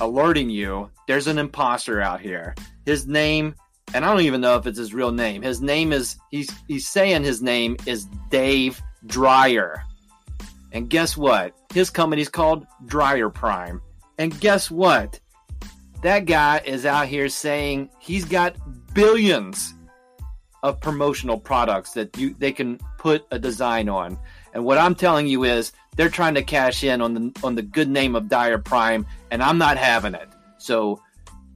alerting 0.01 0.51
you 0.51 0.91
there's 1.07 1.27
an 1.27 1.39
imposter 1.39 2.01
out 2.01 2.21
here. 2.21 2.55
His 2.87 3.07
name, 3.07 3.57
and 3.95 4.05
I 4.05 4.09
don't 4.11 4.23
even 4.23 4.41
know 4.41 4.57
if 4.57 4.67
it's 4.67 4.79
his 4.79 4.95
real 4.95 5.13
name. 5.13 5.43
His 5.43 5.61
name 5.61 5.93
is 5.93 6.17
he's 6.31 6.51
he's 6.69 6.89
saying 6.89 7.25
his 7.25 7.43
name 7.43 7.77
is 7.87 8.07
Dave 8.31 8.81
Dryer. 9.07 9.83
And 10.73 10.89
guess 10.89 11.17
what? 11.17 11.55
His 11.75 11.91
company's 11.91 12.29
called 12.29 12.67
Dryer 12.87 13.29
Prime. 13.29 13.81
And 14.19 14.39
guess 14.41 14.71
what? 14.71 15.19
That 16.03 16.27
guy 16.27 16.63
is 16.65 16.87
out 16.87 17.09
here 17.09 17.29
saying 17.29 17.91
he's 17.99 18.25
got 18.25 18.57
billions 18.95 19.75
of 20.63 20.81
promotional 20.81 21.39
products 21.39 21.93
that 21.93 22.17
you 22.17 22.35
they 22.39 22.53
can 22.53 22.79
put 22.99 23.27
a 23.31 23.39
design 23.39 23.89
on. 23.89 24.19
And 24.53 24.65
what 24.65 24.79
I'm 24.79 24.95
telling 24.95 25.27
you 25.27 25.45
is 25.45 25.73
they're 25.97 26.09
trying 26.09 26.35
to 26.35 26.43
cash 26.43 26.85
in 26.85 27.01
on 27.01 27.15
the 27.15 27.33
on 27.43 27.55
the 27.55 27.63
good 27.63 27.89
name 27.89 28.15
of 28.15 28.29
Dyer 28.29 28.59
Prime, 28.59 29.07
and 29.31 29.43
I'm 29.43 29.59
not 29.59 29.77
having 29.77 30.15
it. 30.15 30.29
So 30.59 31.01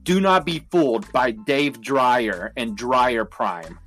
do 0.05 0.21
not 0.21 0.45
be 0.45 0.59
fooled 0.71 1.11
by 1.11 1.31
Dave 1.31 1.81
Dryer 1.81 2.53
and 2.55 2.77
Dryer 2.77 3.25
Prime. 3.25 3.79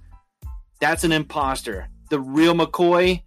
That's 0.81 1.05
an 1.05 1.13
imposter. 1.13 1.89
The 2.11 2.19
real 2.19 2.55
McCoy, 2.55 3.23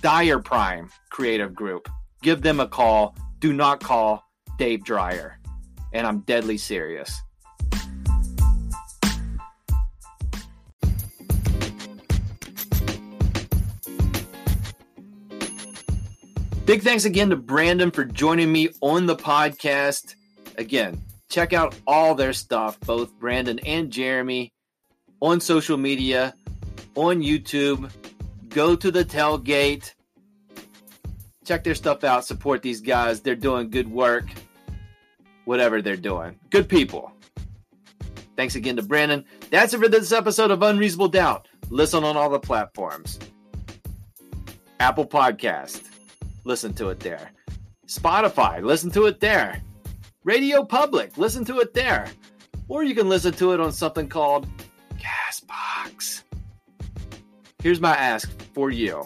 Dyer 0.00 0.38
Prime 0.38 0.88
Creative 1.10 1.54
Group. 1.54 1.86
Give 2.22 2.40
them 2.40 2.58
a 2.58 2.66
call. 2.66 3.14
Do 3.40 3.52
not 3.52 3.80
call 3.80 4.24
Dave 4.56 4.84
Dryer. 4.84 5.38
And 5.92 6.06
I'm 6.06 6.20
deadly 6.20 6.56
serious. 6.56 7.20
Big 16.64 16.82
thanks 16.82 17.04
again 17.04 17.28
to 17.28 17.36
Brandon 17.36 17.90
for 17.90 18.04
joining 18.04 18.50
me 18.50 18.70
on 18.80 19.04
the 19.04 19.16
podcast. 19.16 20.14
Again, 20.56 21.02
check 21.30 21.52
out 21.52 21.74
all 21.86 22.14
their 22.14 22.32
stuff, 22.34 22.78
both 22.80 23.18
Brandon 23.18 23.58
and 23.60 23.90
Jeremy, 23.90 24.52
on 25.20 25.40
social 25.40 25.78
media, 25.78 26.34
on 26.96 27.22
YouTube. 27.22 27.90
Go 28.48 28.76
to 28.76 28.90
the 28.90 29.04
tailgate. 29.04 29.94
Check 31.44 31.64
their 31.64 31.74
stuff 31.74 32.04
out. 32.04 32.26
Support 32.26 32.62
these 32.62 32.80
guys. 32.80 33.20
They're 33.20 33.36
doing 33.36 33.70
good 33.70 33.90
work. 33.90 34.26
Whatever 35.44 35.80
they're 35.80 35.96
doing. 35.96 36.38
Good 36.50 36.68
people. 36.68 37.12
Thanks 38.36 38.56
again 38.56 38.76
to 38.76 38.82
Brandon. 38.82 39.24
That's 39.50 39.72
it 39.72 39.78
for 39.78 39.88
this 39.88 40.12
episode 40.12 40.50
of 40.50 40.62
Unreasonable 40.62 41.08
Doubt. 41.08 41.48
Listen 41.70 42.04
on 42.04 42.16
all 42.16 42.30
the 42.30 42.40
platforms. 42.40 43.18
Apple 44.80 45.06
Podcast. 45.06 45.82
Listen 46.44 46.72
to 46.74 46.88
it 46.88 47.00
there. 47.00 47.30
Spotify. 47.86 48.62
Listen 48.62 48.90
to 48.92 49.06
it 49.06 49.20
there. 49.20 49.62
Radio 50.24 50.64
Public. 50.64 51.16
Listen 51.16 51.44
to 51.46 51.60
it 51.60 51.72
there. 51.72 52.08
Or 52.68 52.84
you 52.84 52.94
can 52.94 53.08
listen 53.08 53.32
to 53.34 53.52
it 53.52 53.60
on 53.60 53.72
something 53.72 54.08
called 54.08 54.46
Castbox. 54.98 56.22
Here's 57.62 57.80
my 57.80 57.96
ask 57.96 58.30
for 58.54 58.70
you. 58.70 59.04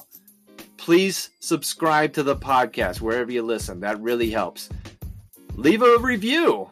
Please 0.76 1.30
subscribe 1.40 2.12
to 2.14 2.22
the 2.22 2.36
podcast 2.36 3.00
wherever 3.00 3.32
you 3.32 3.42
listen. 3.42 3.80
That 3.80 4.00
really 4.00 4.30
helps. 4.30 4.68
Leave 5.54 5.82
a 5.82 5.98
review 5.98 6.68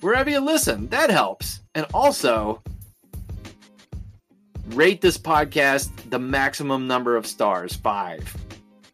wherever 0.00 0.30
you 0.30 0.40
listen. 0.40 0.88
That 0.88 1.10
helps. 1.10 1.60
And 1.74 1.86
also, 1.92 2.62
rate 4.68 5.00
this 5.00 5.18
podcast 5.18 5.90
the 6.10 6.18
maximum 6.18 6.86
number 6.86 7.16
of 7.16 7.26
stars, 7.26 7.74
five, 7.74 8.34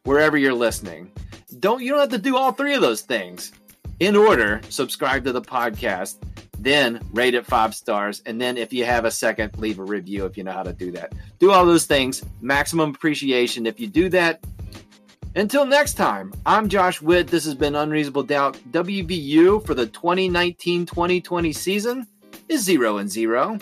wherever 0.03 0.37
you're 0.37 0.53
listening. 0.53 1.11
Don't 1.59 1.81
you 1.81 1.91
don't 1.91 2.01
have 2.01 2.09
to 2.09 2.17
do 2.17 2.35
all 2.35 2.51
three 2.51 2.75
of 2.75 2.81
those 2.81 3.01
things. 3.01 3.51
In 3.99 4.15
order, 4.15 4.61
subscribe 4.69 5.23
to 5.23 5.31
the 5.31 5.41
podcast, 5.41 6.17
then 6.59 7.01
rate 7.13 7.33
it 7.33 7.45
five 7.45 7.73
stars, 7.73 8.21
and 8.25 8.39
then 8.39 8.57
if 8.57 8.71
you 8.71 8.85
have 8.85 9.05
a 9.05 9.11
second, 9.11 9.57
leave 9.57 9.79
a 9.79 9.83
review 9.83 10.25
if 10.25 10.37
you 10.37 10.43
know 10.43 10.51
how 10.51 10.63
to 10.63 10.73
do 10.73 10.91
that. 10.91 11.13
Do 11.39 11.51
all 11.51 11.65
those 11.65 11.85
things. 11.85 12.23
Maximum 12.41 12.91
appreciation 12.91 13.65
if 13.65 13.79
you 13.79 13.87
do 13.87 14.09
that. 14.09 14.43
Until 15.35 15.65
next 15.65 15.93
time, 15.93 16.33
I'm 16.45 16.67
Josh 16.69 17.01
Witt. 17.01 17.27
This 17.27 17.45
has 17.45 17.55
been 17.55 17.75
Unreasonable 17.75 18.23
Doubt. 18.23 18.59
WVU 18.71 19.65
for 19.65 19.73
the 19.73 19.85
2019 19.87 20.85
2020 20.85 21.53
season 21.53 22.07
is 22.49 22.63
0 22.63 22.97
and 22.97 23.09
0. 23.09 23.59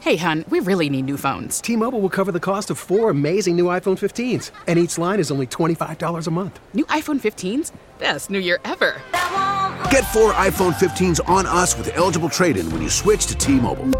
Hey, 0.00 0.16
hun, 0.16 0.46
we 0.48 0.60
really 0.60 0.88
need 0.88 1.04
new 1.04 1.18
phones. 1.18 1.60
T 1.60 1.76
Mobile 1.76 2.00
will 2.00 2.08
cover 2.08 2.32
the 2.32 2.40
cost 2.40 2.70
of 2.70 2.78
four 2.78 3.10
amazing 3.10 3.54
new 3.54 3.66
iPhone 3.66 3.98
15s, 3.98 4.50
and 4.66 4.78
each 4.78 4.96
line 4.96 5.20
is 5.20 5.30
only 5.30 5.46
$25 5.46 6.26
a 6.26 6.30
month. 6.30 6.58
New 6.72 6.86
iPhone 6.86 7.20
15s? 7.20 7.72
Best 7.98 8.30
new 8.30 8.38
year 8.38 8.58
ever. 8.64 9.02
Get 9.90 10.04
four 10.10 10.32
iPhone 10.32 10.72
15s 10.72 11.28
on 11.28 11.44
us 11.44 11.76
with 11.76 11.94
eligible 11.98 12.30
trade 12.30 12.56
in 12.56 12.70
when 12.70 12.80
you 12.80 12.88
switch 12.88 13.26
to 13.26 13.34
T 13.34 13.60
Mobile. 13.60 13.90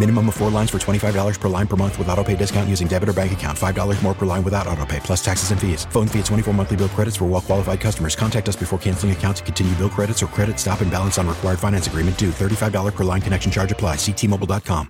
Minimum 0.00 0.28
of 0.28 0.34
four 0.36 0.48
lines 0.48 0.70
for 0.70 0.78
$25 0.78 1.38
per 1.38 1.48
line 1.50 1.66
per 1.66 1.76
month 1.76 1.98
with 1.98 2.08
auto 2.08 2.24
pay 2.24 2.34
discount 2.34 2.70
using 2.70 2.88
debit 2.88 3.10
or 3.10 3.12
bank 3.12 3.34
account. 3.34 3.58
$5 3.58 4.02
more 4.02 4.14
per 4.14 4.24
line 4.24 4.42
without 4.42 4.66
auto 4.66 4.86
pay, 4.86 4.98
plus 5.00 5.22
taxes 5.22 5.50
and 5.50 5.60
fees. 5.60 5.84
Phone 5.90 6.06
fee 6.06 6.20
at 6.20 6.24
24 6.24 6.54
monthly 6.54 6.78
bill 6.78 6.88
credits 6.88 7.16
for 7.16 7.26
well 7.26 7.42
qualified 7.42 7.80
customers. 7.80 8.16
Contact 8.16 8.48
us 8.48 8.56
before 8.56 8.78
canceling 8.78 9.12
account 9.12 9.36
to 9.36 9.42
continue 9.42 9.74
bill 9.74 9.90
credits 9.90 10.22
or 10.22 10.26
credit 10.28 10.58
stop 10.58 10.80
and 10.80 10.90
balance 10.90 11.18
on 11.18 11.28
required 11.28 11.58
finance 11.58 11.86
agreement 11.86 12.16
due. 12.16 12.30
$35 12.30 12.94
per 12.94 13.04
line 13.04 13.20
connection 13.20 13.52
charge 13.52 13.72
apply. 13.72 13.96
Ctmobile.com. 13.96 14.88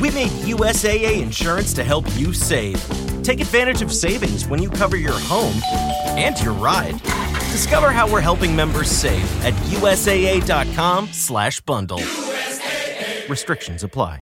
We 0.00 0.10
made 0.10 0.32
USAA 0.48 1.22
insurance 1.22 1.74
to 1.74 1.84
help 1.84 2.06
you 2.16 2.32
save. 2.32 2.82
Take 3.22 3.42
advantage 3.42 3.82
of 3.82 3.92
savings 3.92 4.48
when 4.48 4.62
you 4.62 4.70
cover 4.70 4.96
your 4.96 5.18
home 5.18 5.60
and 6.16 6.40
your 6.40 6.54
ride. 6.54 6.98
Discover 7.52 7.90
how 7.90 8.10
we're 8.10 8.22
helping 8.22 8.56
members 8.56 8.90
save 8.90 9.44
at 9.44 9.52
USAA.com 9.52 11.08
slash 11.12 11.60
bundle. 11.60 12.00
Restrictions 13.28 13.82
apply. 13.82 14.14